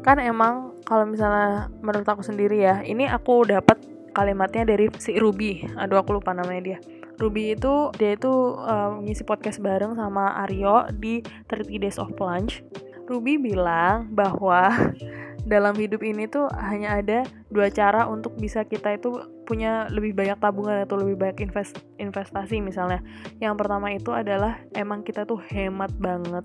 kan 0.00 0.16
emang 0.22 0.72
kalau 0.86 1.04
misalnya 1.04 1.68
menurut 1.82 2.06
aku 2.06 2.22
sendiri 2.22 2.62
ya 2.62 2.78
ini 2.86 3.10
aku 3.10 3.42
dapat 3.44 3.76
kalimatnya 4.14 4.64
dari 4.64 4.88
si 4.96 5.18
Ruby. 5.18 5.66
Aduh 5.76 6.00
aku 6.00 6.16
lupa 6.16 6.32
namanya 6.32 6.62
dia 6.62 6.78
Ruby 7.16 7.56
itu 7.56 7.88
dia 7.96 8.12
itu 8.12 8.32
uh, 8.60 9.00
ngisi 9.00 9.24
podcast 9.24 9.60
bareng 9.64 9.96
sama 9.96 10.36
Aryo 10.44 10.92
di 10.92 11.24
30 11.48 11.80
Days 11.80 11.96
of 11.96 12.12
Plunge. 12.12 12.60
Ruby 13.08 13.40
bilang 13.40 14.12
bahwa 14.12 14.92
dalam 15.52 15.72
hidup 15.78 16.02
ini 16.02 16.26
tuh 16.26 16.50
hanya 16.58 16.98
ada 16.98 17.22
dua 17.48 17.70
cara 17.70 18.04
untuk 18.10 18.34
bisa 18.36 18.66
kita 18.66 18.98
itu 18.98 19.14
punya 19.46 19.86
lebih 19.94 20.12
banyak 20.12 20.36
tabungan 20.42 20.82
atau 20.82 20.98
lebih 20.98 21.16
banyak 21.16 21.48
invest 21.48 21.78
investasi 21.96 22.60
misalnya. 22.60 23.00
Yang 23.38 23.54
pertama 23.64 23.94
itu 23.94 24.10
adalah 24.10 24.60
emang 24.74 25.06
kita 25.06 25.24
tuh 25.24 25.38
hemat 25.48 25.94
banget. 25.96 26.44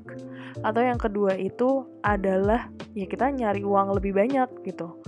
Atau 0.61 0.85
yang 0.85 1.01
kedua 1.01 1.35
itu 1.35 1.83
adalah 2.05 2.69
ya 2.93 3.09
kita 3.09 3.33
nyari 3.33 3.65
uang 3.65 3.97
lebih 3.97 4.15
banyak 4.15 4.47
gitu. 4.63 5.01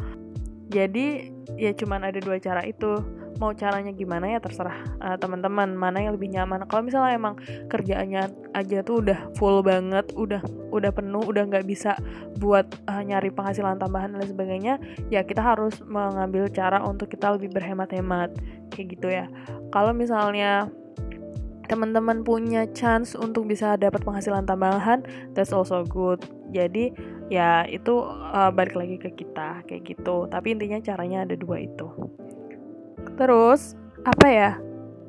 Jadi 0.74 1.30
ya 1.56 1.72
cuman 1.78 2.10
ada 2.10 2.18
dua 2.18 2.42
cara 2.42 2.66
itu 2.66 2.98
mau 3.44 3.52
caranya 3.52 3.92
gimana 3.92 4.32
ya 4.32 4.40
terserah 4.40 4.88
uh, 5.04 5.20
teman-teman 5.20 5.76
mana 5.76 6.00
yang 6.00 6.16
lebih 6.16 6.32
nyaman. 6.32 6.64
Kalau 6.72 6.88
misalnya 6.88 7.12
emang 7.12 7.36
kerjaannya 7.68 8.56
aja 8.56 8.80
tuh 8.88 9.04
udah 9.04 9.20
full 9.36 9.60
banget 9.60 10.08
udah 10.16 10.40
udah 10.72 10.92
penuh 10.96 11.28
udah 11.28 11.44
nggak 11.44 11.68
bisa 11.68 12.00
buat 12.40 12.66
uh, 12.88 13.04
nyari 13.04 13.30
penghasilan 13.36 13.76
tambahan 13.76 14.16
dan 14.16 14.24
sebagainya 14.24 14.80
ya 15.12 15.28
kita 15.28 15.44
harus 15.44 15.84
mengambil 15.84 16.48
cara 16.48 16.80
untuk 16.80 17.12
kita 17.12 17.36
lebih 17.36 17.52
berhemat-hemat 17.52 18.32
kayak 18.72 18.88
gitu 18.96 19.08
ya. 19.12 19.28
Kalau 19.76 19.92
misalnya 19.92 20.72
teman-teman 21.68 22.22
punya 22.28 22.68
chance 22.76 23.16
untuk 23.16 23.48
bisa 23.48 23.80
dapat 23.80 24.04
penghasilan 24.04 24.48
tambahan 24.48 25.04
that's 25.36 25.52
also 25.52 25.84
good. 25.84 26.24
Jadi 26.54 26.94
ya 27.34 27.66
itu 27.66 28.04
uh, 28.08 28.54
balik 28.54 28.78
lagi 28.78 28.96
ke 29.02 29.10
kita 29.12 29.66
kayak 29.66 29.84
gitu. 29.84 30.30
Tapi 30.30 30.56
intinya 30.56 30.80
caranya 30.80 31.26
ada 31.26 31.36
dua 31.36 31.64
itu 31.64 31.88
Terus 33.16 33.78
apa 34.04 34.28
ya? 34.28 34.52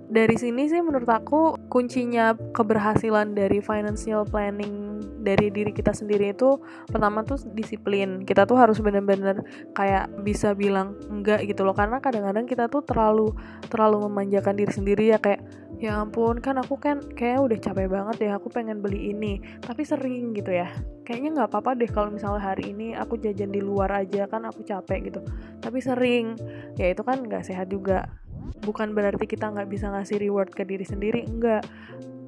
Dari 0.04 0.36
sini 0.36 0.68
sih 0.68 0.84
menurut 0.84 1.08
aku 1.08 1.56
kuncinya 1.72 2.36
keberhasilan 2.52 3.32
dari 3.34 3.58
financial 3.64 4.28
planning 4.28 4.93
dari 5.24 5.48
diri 5.48 5.72
kita 5.72 5.96
sendiri 5.96 6.36
itu 6.36 6.60
pertama 6.88 7.24
tuh 7.24 7.40
disiplin. 7.56 8.22
Kita 8.28 8.44
tuh 8.44 8.60
harus 8.60 8.78
bener-bener 8.80 9.42
kayak 9.72 10.12
bisa 10.20 10.52
bilang 10.52 10.96
enggak 11.08 11.44
gitu 11.48 11.64
loh. 11.64 11.72
Karena 11.72 11.98
kadang-kadang 11.98 12.44
kita 12.44 12.68
tuh 12.68 12.84
terlalu 12.84 13.32
terlalu 13.72 14.08
memanjakan 14.08 14.54
diri 14.56 14.72
sendiri 14.72 15.04
ya 15.14 15.18
kayak 15.18 15.42
ya 15.82 15.98
ampun 15.98 16.38
kan 16.38 16.54
aku 16.56 16.78
kan 16.78 17.02
kayak 17.18 17.42
udah 17.42 17.58
capek 17.58 17.90
banget 17.90 18.16
ya 18.30 18.30
aku 18.36 18.48
pengen 18.52 18.84
beli 18.84 19.12
ini. 19.16 19.40
Tapi 19.60 19.82
sering 19.82 20.36
gitu 20.36 20.52
ya. 20.52 20.68
Kayaknya 21.08 21.30
nggak 21.40 21.48
apa-apa 21.52 21.70
deh 21.76 21.90
kalau 21.90 22.12
misalnya 22.12 22.40
hari 22.40 22.72
ini 22.72 22.92
aku 22.96 23.16
jajan 23.20 23.52
di 23.52 23.60
luar 23.64 23.92
aja 23.92 24.28
kan 24.28 24.44
aku 24.48 24.64
capek 24.64 25.12
gitu. 25.12 25.20
Tapi 25.60 25.78
sering 25.80 26.36
ya 26.76 26.92
itu 26.92 27.00
kan 27.00 27.24
nggak 27.24 27.44
sehat 27.44 27.72
juga. 27.72 28.08
Bukan 28.64 28.96
berarti 28.96 29.28
kita 29.28 29.52
nggak 29.52 29.68
bisa 29.68 29.92
ngasih 29.92 30.20
reward 30.20 30.52
ke 30.52 30.64
diri 30.64 30.84
sendiri 30.84 31.24
enggak 31.28 31.64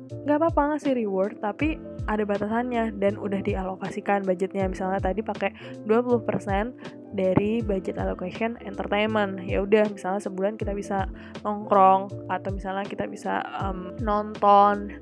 nggak 0.07 0.39
apa-apa 0.39 0.75
ngasih 0.75 0.95
reward 0.95 1.39
tapi 1.43 1.79
ada 2.07 2.23
batasannya 2.23 2.95
dan 2.97 3.19
udah 3.19 3.43
dialokasikan 3.43 4.23
budgetnya. 4.23 4.71
Misalnya 4.71 5.03
tadi 5.03 5.21
pakai 5.27 5.51
20% 5.85 7.13
dari 7.13 7.61
budget 7.61 7.99
allocation 7.99 8.55
entertainment. 8.63 9.43
Ya 9.43 9.63
udah 9.67 9.91
misalnya 9.91 10.23
sebulan 10.23 10.55
kita 10.55 10.73
bisa 10.73 11.11
nongkrong 11.43 12.31
atau 12.31 12.51
misalnya 12.55 12.87
kita 12.87 13.11
bisa 13.11 13.43
um, 13.59 13.93
nonton 13.99 14.95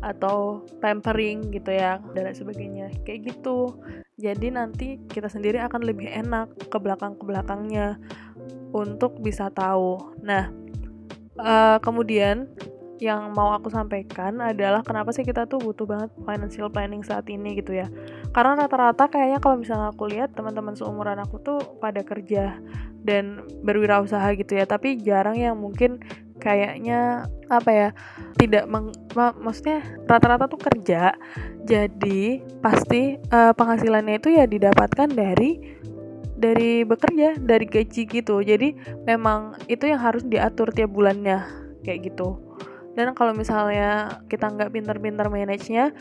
atau 0.00 0.64
pampering 0.80 1.52
gitu 1.54 1.70
ya 1.70 2.02
dan 2.12 2.30
lain 2.30 2.36
sebagainya. 2.36 2.86
Kayak 3.06 3.34
gitu. 3.34 3.78
Jadi 4.20 4.52
nanti 4.52 5.00
kita 5.08 5.30
sendiri 5.30 5.62
akan 5.62 5.86
lebih 5.86 6.10
enak 6.10 6.52
ke 6.68 6.76
belakang 6.82 7.16
ke 7.16 7.24
belakangnya 7.24 7.96
untuk 8.74 9.22
bisa 9.22 9.48
tahu. 9.54 10.18
Nah 10.20 10.50
uh, 11.38 11.78
kemudian 11.78 12.50
yang 13.00 13.32
mau 13.32 13.56
aku 13.56 13.72
sampaikan 13.72 14.44
adalah 14.44 14.84
kenapa 14.84 15.10
sih 15.16 15.24
kita 15.24 15.48
tuh 15.48 15.56
butuh 15.56 15.88
banget 15.88 16.12
financial 16.20 16.68
planning 16.68 17.00
saat 17.00 17.24
ini 17.32 17.56
gitu 17.56 17.72
ya. 17.72 17.88
Karena 18.36 18.60
rata-rata 18.60 19.08
kayaknya 19.08 19.40
kalau 19.40 19.56
misalnya 19.56 19.88
aku 19.88 20.04
lihat 20.04 20.36
teman-teman 20.36 20.76
seumuran 20.76 21.16
aku 21.16 21.40
tuh 21.40 21.58
pada 21.80 22.04
kerja 22.04 22.60
dan 23.00 23.48
berwirausaha 23.64 24.36
gitu 24.36 24.60
ya. 24.60 24.68
Tapi 24.68 25.00
jarang 25.00 25.40
yang 25.40 25.56
mungkin 25.56 26.04
kayaknya 26.36 27.28
apa 27.48 27.70
ya 27.72 27.88
tidak 28.36 28.64
meng, 28.68 28.92
mak 29.16 29.36
maksudnya 29.40 29.80
rata-rata 30.04 30.44
tuh 30.44 30.60
kerja. 30.60 31.16
Jadi 31.64 32.44
pasti 32.60 33.16
uh, 33.32 33.56
penghasilannya 33.56 34.20
itu 34.20 34.28
ya 34.36 34.44
didapatkan 34.44 35.08
dari 35.08 35.80
dari 36.36 36.84
bekerja 36.84 37.40
dari 37.40 37.64
gaji 37.64 38.04
gitu. 38.04 38.44
Jadi 38.44 38.76
memang 39.08 39.56
itu 39.72 39.88
yang 39.88 40.04
harus 40.04 40.20
diatur 40.20 40.68
tiap 40.76 40.92
bulannya 40.92 41.44
kayak 41.80 42.12
gitu 42.12 42.49
dan 43.00 43.16
kalau 43.16 43.32
misalnya 43.32 44.20
kita 44.28 44.52
nggak 44.52 44.76
pinter-pinter 44.76 45.32
manage-nya 45.32 45.96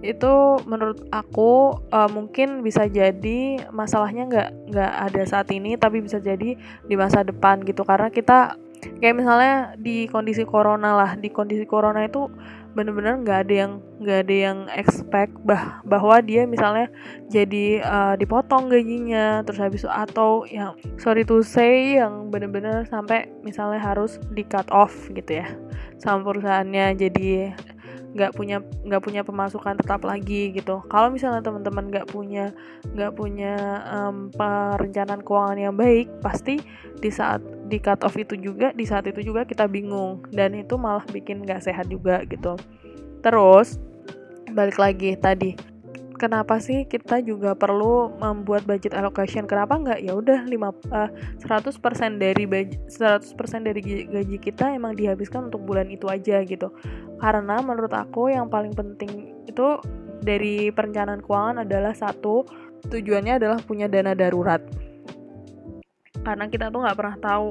itu 0.00 0.32
menurut 0.64 1.04
aku 1.12 1.76
uh, 1.92 2.08
mungkin 2.08 2.64
bisa 2.64 2.88
jadi 2.88 3.68
masalahnya 3.70 4.24
nggak 4.26 4.48
nggak 4.72 4.92
ada 5.12 5.22
saat 5.28 5.52
ini 5.52 5.76
tapi 5.76 6.00
bisa 6.00 6.18
jadi 6.18 6.56
di 6.58 6.94
masa 6.96 7.20
depan 7.20 7.60
gitu. 7.62 7.84
Karena 7.84 8.08
kita 8.08 8.56
kayak 9.02 9.16
misalnya 9.18 9.54
di 9.78 10.06
kondisi 10.06 10.46
corona 10.46 10.94
lah 10.94 11.10
di 11.18 11.28
kondisi 11.30 11.66
corona 11.66 12.06
itu 12.06 12.30
bener-bener 12.78 13.18
nggak 13.26 13.38
ada 13.48 13.54
yang 13.66 13.72
nggak 13.98 14.18
ada 14.22 14.34
yang 14.34 14.58
expect 14.70 15.34
bah 15.42 15.82
bahwa 15.82 16.22
dia 16.22 16.46
misalnya 16.46 16.86
jadi 17.26 17.82
uh, 17.82 18.14
dipotong 18.14 18.70
gajinya 18.70 19.42
terus 19.42 19.58
habis 19.58 19.82
atau 19.82 20.46
yang 20.46 20.78
sorry 20.94 21.26
to 21.26 21.42
say 21.42 21.98
yang 21.98 22.30
bener-bener 22.30 22.86
sampai 22.86 23.26
misalnya 23.42 23.82
harus 23.82 24.22
di 24.30 24.46
cut 24.46 24.68
off 24.70 24.94
gitu 25.10 25.42
ya 25.42 25.48
sama 25.98 26.22
perusahaannya 26.22 26.94
jadi 26.94 27.54
nggak 28.08 28.32
punya 28.34 28.64
nggak 28.88 29.02
punya 29.04 29.22
pemasukan 29.22 29.76
tetap 29.76 30.00
lagi 30.02 30.56
gitu. 30.56 30.80
Kalau 30.88 31.12
misalnya 31.12 31.44
teman-teman 31.44 31.92
nggak 31.92 32.08
punya 32.08 32.50
nggak 32.96 33.12
punya 33.14 33.84
um, 33.92 34.32
perencanaan 34.32 35.20
keuangan 35.20 35.58
yang 35.60 35.74
baik 35.76 36.08
pasti 36.24 36.58
di 36.98 37.10
saat 37.12 37.44
di 37.68 37.76
cut 37.76 38.00
off 38.02 38.16
itu 38.16 38.34
juga 38.40 38.72
di 38.72 38.88
saat 38.88 39.04
itu 39.06 39.20
juga 39.20 39.44
kita 39.44 39.68
bingung. 39.68 40.24
Dan 40.32 40.56
itu 40.56 40.80
malah 40.80 41.04
bikin 41.12 41.44
nggak 41.44 41.62
sehat 41.62 41.92
juga 41.92 42.24
gitu. 42.24 42.56
Terus 43.20 43.76
balik 44.56 44.80
lagi 44.80 45.12
tadi 45.20 45.77
kenapa 46.18 46.58
sih 46.58 46.84
kita 46.84 47.22
juga 47.22 47.54
perlu 47.54 48.12
membuat 48.18 48.66
budget 48.66 48.92
allocation? 48.92 49.46
Kenapa 49.46 49.78
nggak? 49.78 50.02
Ya 50.02 50.12
udah 50.12 50.44
uh, 50.44 51.08
100% 51.40 52.18
dari 52.18 52.44
budget, 52.44 52.82
100% 52.90 53.38
dari 53.62 53.80
gaji 54.10 54.36
kita 54.42 54.74
emang 54.74 54.98
dihabiskan 54.98 55.48
untuk 55.48 55.62
bulan 55.62 55.86
itu 55.88 56.10
aja 56.10 56.42
gitu. 56.42 56.74
Karena 57.22 57.62
menurut 57.62 57.94
aku 57.94 58.28
yang 58.28 58.50
paling 58.50 58.74
penting 58.74 59.32
itu 59.46 59.78
dari 60.18 60.74
perencanaan 60.74 61.22
keuangan 61.22 61.62
adalah 61.62 61.94
satu 61.94 62.42
tujuannya 62.90 63.38
adalah 63.38 63.58
punya 63.62 63.86
dana 63.86 64.12
darurat. 64.12 64.60
Karena 66.26 66.50
kita 66.50 66.68
tuh 66.68 66.82
nggak 66.82 66.98
pernah 66.98 67.16
tahu 67.22 67.48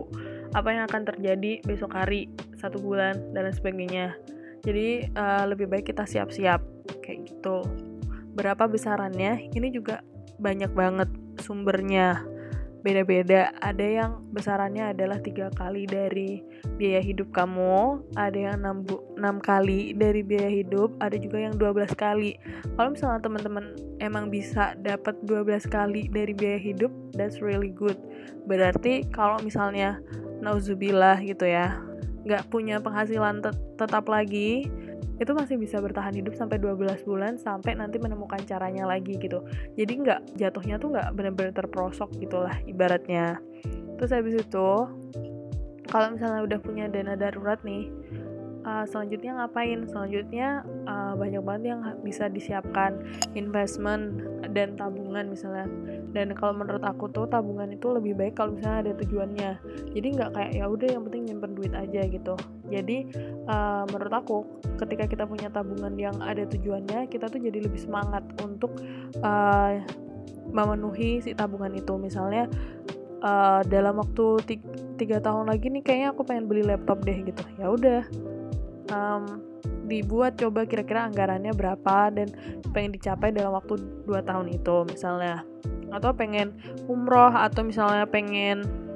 apa 0.51 0.69
yang 0.75 0.83
akan 0.85 1.03
terjadi 1.15 1.63
besok 1.63 1.95
hari 1.95 2.27
satu 2.59 2.77
bulan 2.83 3.15
dan 3.31 3.47
sebagainya. 3.49 4.19
Jadi 4.67 5.07
uh, 5.15 5.47
lebih 5.47 5.71
baik 5.71 5.87
kita 5.87 6.03
siap-siap 6.03 6.59
kayak 6.99 7.31
gitu 7.31 7.86
berapa 8.37 8.69
besarannya 8.69 9.49
ini 9.57 9.73
juga 9.73 10.05
banyak 10.37 10.69
banget 10.77 11.09
sumbernya. 11.41 12.21
Beda-beda 12.85 13.51
ada 13.59 13.83
yang 13.83 14.21
besarannya 14.31 14.93
adalah 14.93 15.19
tiga 15.19 15.49
kali 15.51 15.89
dari 15.89 16.45
biaya 16.77 17.01
hidup 17.01 17.33
kamu 17.33 17.99
ada 18.15 18.37
yang 18.53 18.63
6, 18.63 19.17
6 19.17 19.41
kali 19.41 19.97
dari 19.97 20.21
biaya 20.21 20.47
hidup 20.61 20.93
ada 21.01 21.17
juga 21.17 21.41
yang 21.41 21.57
12 21.57 21.97
kali. 21.97 22.37
Kalau 22.77 22.93
misalnya 22.93 23.19
teman-teman 23.25 23.65
emang 23.97 24.29
bisa 24.29 24.77
dapat 24.79 25.17
12 25.25 25.67
kali 25.67 26.07
dari 26.07 26.31
biaya 26.37 26.61
hidup 26.61 26.93
that's 27.17 27.41
really 27.41 27.73
good. 27.73 27.97
Berarti 28.45 29.03
kalau 29.09 29.41
misalnya 29.41 29.99
nauzubillah 30.39 31.19
gitu 31.25 31.49
ya 31.49 31.81
nggak 32.25 32.49
punya 32.49 32.81
penghasilan 32.81 33.43
tet 33.43 33.57
tetap 33.77 34.09
lagi 34.09 34.69
itu 35.17 35.31
masih 35.33 35.57
bisa 35.57 35.81
bertahan 35.81 36.13
hidup 36.13 36.37
sampai 36.37 36.61
12 36.61 37.01
bulan 37.09 37.41
sampai 37.41 37.73
nanti 37.73 37.97
menemukan 37.97 38.37
caranya 38.45 38.85
lagi 38.85 39.17
gitu. 39.17 39.41
Jadi 39.73 39.93
nggak 40.05 40.37
jatuhnya 40.37 40.77
tuh 40.77 40.93
nggak 40.93 41.09
benar-benar 41.17 41.53
terprosok 41.57 42.13
gitulah 42.21 42.53
ibaratnya. 42.69 43.41
Terus 43.97 44.13
habis 44.13 44.37
itu 44.37 44.69
kalau 45.89 46.07
misalnya 46.13 46.45
udah 46.45 46.59
punya 46.61 46.85
dana 46.85 47.17
darurat 47.17 47.57
nih 47.65 47.89
uh, 48.67 48.85
selanjutnya 48.85 49.39
ngapain? 49.39 49.87
Selanjutnya 49.87 50.67
uh, 50.83 51.15
banyak 51.15 51.39
banget 51.39 51.63
yang 51.73 51.81
bisa 52.03 52.27
disiapkan 52.27 52.99
investment 53.39 54.19
dan 54.51 54.75
tabungan 54.75 55.31
misalnya. 55.31 55.71
Dan 56.11 56.35
kalau 56.35 56.59
menurut 56.59 56.83
aku 56.83 57.07
tuh 57.07 57.25
tabungan 57.31 57.71
itu 57.71 57.87
lebih 57.87 58.19
baik 58.19 58.35
kalau 58.35 58.59
misalnya 58.59 58.91
ada 58.91 58.93
tujuannya. 58.99 59.51
Jadi 59.95 60.07
nggak 60.19 60.29
kayak 60.35 60.51
ya 60.59 60.65
udah 60.67 60.87
yang 60.91 61.03
penting 61.07 61.23
nyimpen 61.31 61.46
duit 61.57 61.73
aja 61.73 62.05
gitu. 62.05 62.37
Jadi 62.69 63.09
uh, 63.49 63.83
menurut 63.89 64.13
aku 64.13 64.37
ketika 64.77 65.09
kita 65.09 65.23
punya 65.25 65.49
tabungan 65.49 65.97
yang 65.97 66.15
ada 66.21 66.45
tujuannya 66.45 67.09
kita 67.09 67.25
tuh 67.27 67.41
jadi 67.41 67.65
lebih 67.65 67.81
semangat 67.81 68.21
untuk 68.45 68.77
uh, 69.25 69.81
memenuhi 70.53 71.19
si 71.25 71.33
tabungan 71.33 71.73
itu. 71.73 71.97
Misalnya 71.97 72.45
uh, 73.25 73.65
dalam 73.65 73.97
waktu 73.97 74.25
tiga 74.97 75.17
tahun 75.21 75.49
lagi 75.49 75.73
nih 75.73 75.83
kayaknya 75.83 76.07
aku 76.13 76.21
pengen 76.23 76.45
beli 76.45 76.63
laptop 76.63 77.01
deh 77.03 77.17
gitu. 77.25 77.43
Ya 77.57 77.67
udah 77.73 78.01
um, 78.93 79.41
dibuat 79.87 80.35
coba 80.35 80.67
kira-kira 80.67 81.07
anggarannya 81.07 81.55
berapa 81.55 82.11
dan 82.11 82.27
pengen 82.75 82.99
dicapai 82.99 83.31
dalam 83.31 83.55
waktu 83.55 83.79
2 84.05 84.13
tahun 84.27 84.47
itu 84.51 84.75
misalnya. 84.87 85.43
Atau 85.87 86.11
pengen 86.11 86.51
umroh 86.91 87.31
atau 87.31 87.63
misalnya 87.63 88.03
pengen 88.03 88.86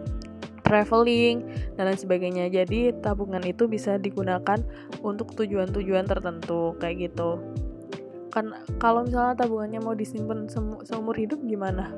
traveling 0.71 1.43
dan 1.75 1.91
lain 1.91 1.99
sebagainya 1.99 2.47
jadi 2.47 2.95
tabungan 3.03 3.43
itu 3.43 3.67
bisa 3.67 3.99
digunakan 3.99 4.63
untuk 5.03 5.35
tujuan-tujuan 5.35 6.07
tertentu 6.07 6.79
kayak 6.79 7.11
gitu 7.11 7.43
kan 8.31 8.55
kalau 8.79 9.03
misalnya 9.03 9.35
tabungannya 9.35 9.83
mau 9.83 9.91
disimpan 9.91 10.47
seumur 10.87 11.19
hidup 11.19 11.43
gimana 11.43 11.91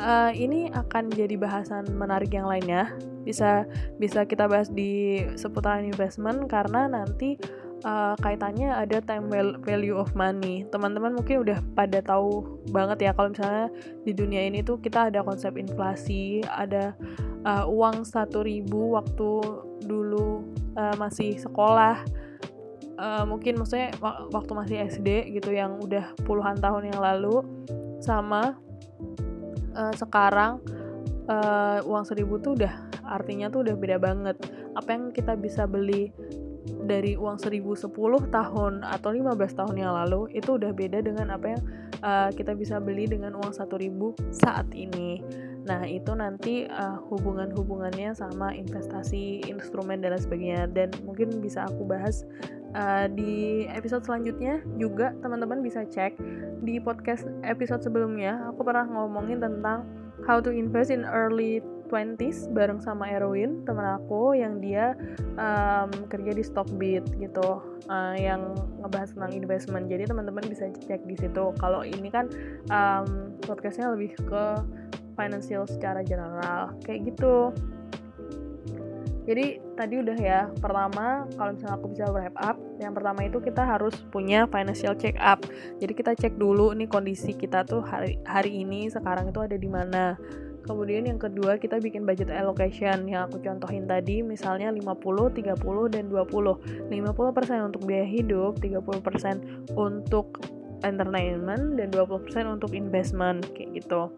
uh, 0.00 0.32
ini 0.32 0.72
akan 0.72 1.12
jadi 1.12 1.36
bahasan 1.36 1.92
menarik 1.94 2.32
yang 2.32 2.48
lainnya. 2.48 2.96
Bisa 3.22 3.68
bisa 4.00 4.24
kita 4.24 4.48
bahas 4.48 4.72
di 4.72 5.22
seputaran 5.36 5.84
investment 5.84 6.48
karena 6.48 6.88
nanti 6.88 7.36
uh, 7.84 8.16
kaitannya 8.18 8.72
ada 8.72 9.04
time 9.04 9.28
value 9.60 9.96
of 9.96 10.12
money. 10.16 10.64
Teman-teman 10.72 11.12
mungkin 11.12 11.44
udah 11.44 11.58
pada 11.76 12.00
tahu 12.00 12.60
banget 12.72 13.10
ya 13.10 13.12
kalau 13.12 13.36
misalnya 13.36 13.68
di 14.02 14.12
dunia 14.16 14.42
ini 14.48 14.64
tuh 14.64 14.80
kita 14.80 15.12
ada 15.12 15.20
konsep 15.20 15.52
inflasi, 15.60 16.40
ada 16.48 16.96
uh, 17.44 17.64
uang 17.68 18.04
satu 18.04 18.44
ribu 18.44 18.96
waktu 18.96 19.30
dulu 19.84 20.44
uh, 20.76 20.96
masih 20.96 21.36
sekolah. 21.40 22.04
Uh, 23.00 23.24
mungkin 23.24 23.56
maksudnya 23.56 23.96
waktu 24.28 24.52
masih 24.52 24.76
SD 24.92 25.32
gitu 25.40 25.56
yang 25.56 25.80
udah 25.80 26.12
puluhan 26.28 26.60
tahun 26.60 26.92
yang 26.92 27.00
lalu. 27.00 27.40
Sama 28.00 28.56
uh, 29.76 29.94
sekarang 29.96 30.60
uh, 31.28 31.80
uang 31.84 32.04
seribu 32.04 32.40
tuh 32.40 32.56
udah 32.60 32.74
artinya 33.08 33.48
tuh 33.48 33.64
udah 33.64 33.74
beda 33.76 33.96
banget. 33.96 34.36
Apa 34.76 34.96
yang 34.96 35.04
kita 35.10 35.34
bisa 35.34 35.64
beli 35.64 36.12
dari 36.84 37.16
uang 37.16 37.40
seribu 37.40 37.72
sepuluh 37.72 38.20
tahun 38.28 38.84
atau 38.84 39.10
15 39.14 39.32
tahun 39.58 39.76
yang 39.78 39.94
lalu 39.96 40.28
itu 40.36 40.58
udah 40.58 40.74
beda 40.74 41.00
dengan 41.00 41.32
apa 41.32 41.56
yang 41.56 41.62
uh, 42.04 42.30
kita 42.34 42.52
bisa 42.52 42.82
beli 42.82 43.08
dengan 43.08 43.36
uang 43.38 43.52
satu 43.54 43.80
ribu 43.80 44.12
saat 44.28 44.68
ini 44.74 45.22
nah 45.68 45.84
itu 45.84 46.12
nanti 46.16 46.64
uh, 46.68 46.98
hubungan-hubungannya 47.12 48.16
sama 48.16 48.52
investasi 48.56 49.44
instrumen 49.44 50.00
dan 50.00 50.16
lain 50.16 50.22
sebagainya. 50.24 50.62
Dan 50.72 50.88
mungkin 51.04 51.40
bisa 51.40 51.68
aku 51.68 51.84
bahas 51.84 52.24
uh, 52.74 53.06
di 53.10 53.66
episode 53.68 54.04
selanjutnya 54.04 54.64
juga. 54.80 55.12
Teman-teman 55.20 55.60
bisa 55.60 55.84
cek 55.84 56.16
di 56.64 56.80
podcast 56.80 57.28
episode 57.44 57.84
sebelumnya. 57.84 58.50
Aku 58.52 58.64
pernah 58.64 58.88
ngomongin 58.88 59.40
tentang 59.40 59.84
how 60.24 60.40
to 60.40 60.52
invest 60.52 60.92
in 60.92 61.04
early 61.08 61.64
20s 61.90 62.46
bareng 62.54 62.78
sama 62.78 63.10
Erwin 63.10 63.66
teman 63.66 63.98
aku 63.98 64.38
yang 64.38 64.62
dia 64.62 64.94
um, 65.34 65.90
kerja 66.06 66.30
di 66.30 66.42
Stockbit 66.46 67.02
gitu 67.18 67.58
uh, 67.90 68.14
yang 68.14 68.54
ngebahas 68.78 69.10
tentang 69.10 69.34
investment. 69.34 69.90
Jadi 69.90 70.06
teman-teman 70.06 70.46
bisa 70.46 70.70
cek 70.70 71.02
di 71.10 71.18
situ. 71.18 71.50
Kalau 71.58 71.82
ini 71.82 72.08
kan 72.08 72.30
um, 72.70 73.34
podcastnya 73.42 73.90
lebih 73.90 74.14
ke 74.22 74.44
financial 75.20 75.68
secara 75.68 76.00
general 76.00 76.72
kayak 76.80 77.12
gitu. 77.12 77.52
Jadi 79.28 79.60
tadi 79.76 79.94
udah 80.00 80.18
ya 80.18 80.40
pertama 80.58 81.28
kalau 81.36 81.52
misalnya 81.54 81.76
aku 81.76 81.86
bisa 81.92 82.08
wrap 82.08 82.34
up 82.40 82.56
yang 82.80 82.96
pertama 82.96 83.28
itu 83.28 83.38
kita 83.38 83.62
harus 83.62 83.94
punya 84.08 84.48
financial 84.48 84.96
check 84.96 85.14
up. 85.20 85.44
Jadi 85.76 85.92
kita 85.92 86.16
cek 86.16 86.40
dulu 86.40 86.72
nih 86.72 86.88
kondisi 86.88 87.36
kita 87.36 87.62
tuh 87.68 87.84
hari 87.84 88.16
hari 88.24 88.64
ini 88.64 88.88
sekarang 88.88 89.28
itu 89.28 89.38
ada 89.44 89.54
di 89.60 89.68
mana. 89.68 90.16
Kemudian 90.60 91.08
yang 91.08 91.22
kedua 91.22 91.62
kita 91.62 91.78
bikin 91.78 92.02
budget 92.08 92.32
allocation. 92.32 93.06
Yang 93.06 93.30
aku 93.30 93.36
contohin 93.44 93.86
tadi 93.86 94.24
misalnya 94.24 94.72
50, 94.72 95.30
30 95.30 95.94
dan 95.94 96.04
20. 96.08 96.90
50% 96.90 97.68
untuk 97.70 97.82
biaya 97.86 98.08
hidup, 98.08 98.58
30% 98.58 99.78
untuk 99.78 100.42
entertainment 100.82 101.76
dan 101.76 101.88
20% 101.92 102.56
untuk 102.56 102.72
investment 102.72 103.44
kayak 103.52 103.84
gitu 103.84 104.08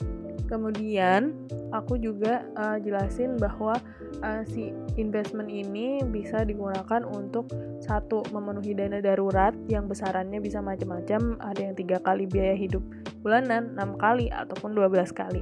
kemudian 0.52 1.32
aku 1.72 1.96
juga 1.96 2.44
uh, 2.60 2.76
jelasin 2.76 3.40
bahwa 3.40 3.80
uh, 4.20 4.44
si 4.44 4.68
investment 5.00 5.48
ini 5.48 6.04
bisa 6.04 6.44
digunakan 6.44 7.00
untuk 7.08 7.48
satu 7.80 8.20
memenuhi 8.28 8.76
dana 8.76 9.00
darurat 9.00 9.56
yang 9.72 9.88
besarannya 9.88 10.44
bisa 10.44 10.60
macam-macam 10.60 11.40
ada 11.40 11.72
yang 11.72 11.74
tiga 11.74 11.96
kali 12.04 12.28
biaya 12.28 12.52
hidup 12.52 12.84
bulanan 13.24 13.72
enam 13.72 13.96
kali 13.96 14.28
ataupun 14.28 14.76
12 14.76 15.08
kali. 15.16 15.40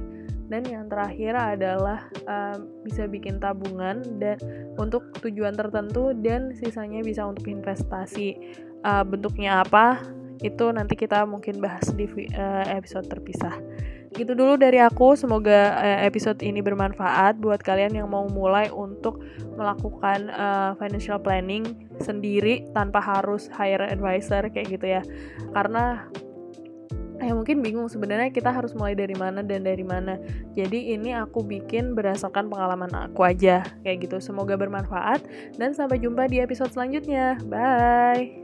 Dan 0.51 0.67
yang 0.67 0.91
terakhir 0.91 1.31
adalah 1.35 2.11
uh, 2.27 2.59
bisa 2.83 3.07
bikin 3.07 3.39
tabungan 3.39 4.03
dan 4.19 4.35
untuk 4.75 5.11
tujuan 5.23 5.55
tertentu 5.55 6.11
dan 6.11 6.51
sisanya 6.55 7.03
bisa 7.03 7.23
untuk 7.23 7.47
investasi. 7.47 8.35
Uh, 8.83 9.05
bentuknya 9.05 9.61
apa 9.63 10.01
itu 10.41 10.73
nanti 10.73 10.97
kita 10.97 11.23
mungkin 11.23 11.61
bahas 11.61 11.85
di 11.93 12.09
uh, 12.33 12.65
episode 12.67 13.05
terpisah 13.07 13.53
Gitu 14.11 14.35
dulu 14.35 14.59
dari 14.59 14.75
aku, 14.83 15.15
semoga 15.15 15.79
uh, 15.79 15.99
episode 16.03 16.43
ini 16.43 16.59
bermanfaat 16.59 17.39
buat 17.39 17.63
kalian 17.63 17.95
yang 17.95 18.11
mau 18.11 18.27
mulai 18.27 18.67
untuk 18.67 19.23
melakukan 19.55 20.27
uh, 20.35 20.75
financial 20.75 21.15
planning 21.15 21.87
sendiri 22.03 22.67
tanpa 22.75 22.99
harus 22.99 23.47
hire 23.55 23.87
advisor 23.87 24.51
kayak 24.51 24.67
gitu 24.67 24.99
ya. 24.99 25.01
Karena 25.55 26.11
ya 27.21 27.31
mungkin 27.37 27.61
bingung 27.61 27.85
sebenarnya 27.85 28.33
kita 28.33 28.49
harus 28.49 28.73
mulai 28.75 28.97
dari 28.97 29.15
mana 29.15 29.45
dan 29.45 29.63
dari 29.63 29.85
mana. 29.85 30.19
Jadi 30.57 30.91
ini 30.91 31.15
aku 31.15 31.45
bikin 31.45 31.95
berdasarkan 31.95 32.51
pengalaman 32.51 32.91
aku 32.91 33.23
aja 33.23 33.63
kayak 33.85 34.11
gitu. 34.11 34.19
Semoga 34.19 34.59
bermanfaat 34.59 35.23
dan 35.55 35.71
sampai 35.71 36.03
jumpa 36.03 36.27
di 36.27 36.43
episode 36.43 36.73
selanjutnya. 36.73 37.39
Bye. 37.47 38.35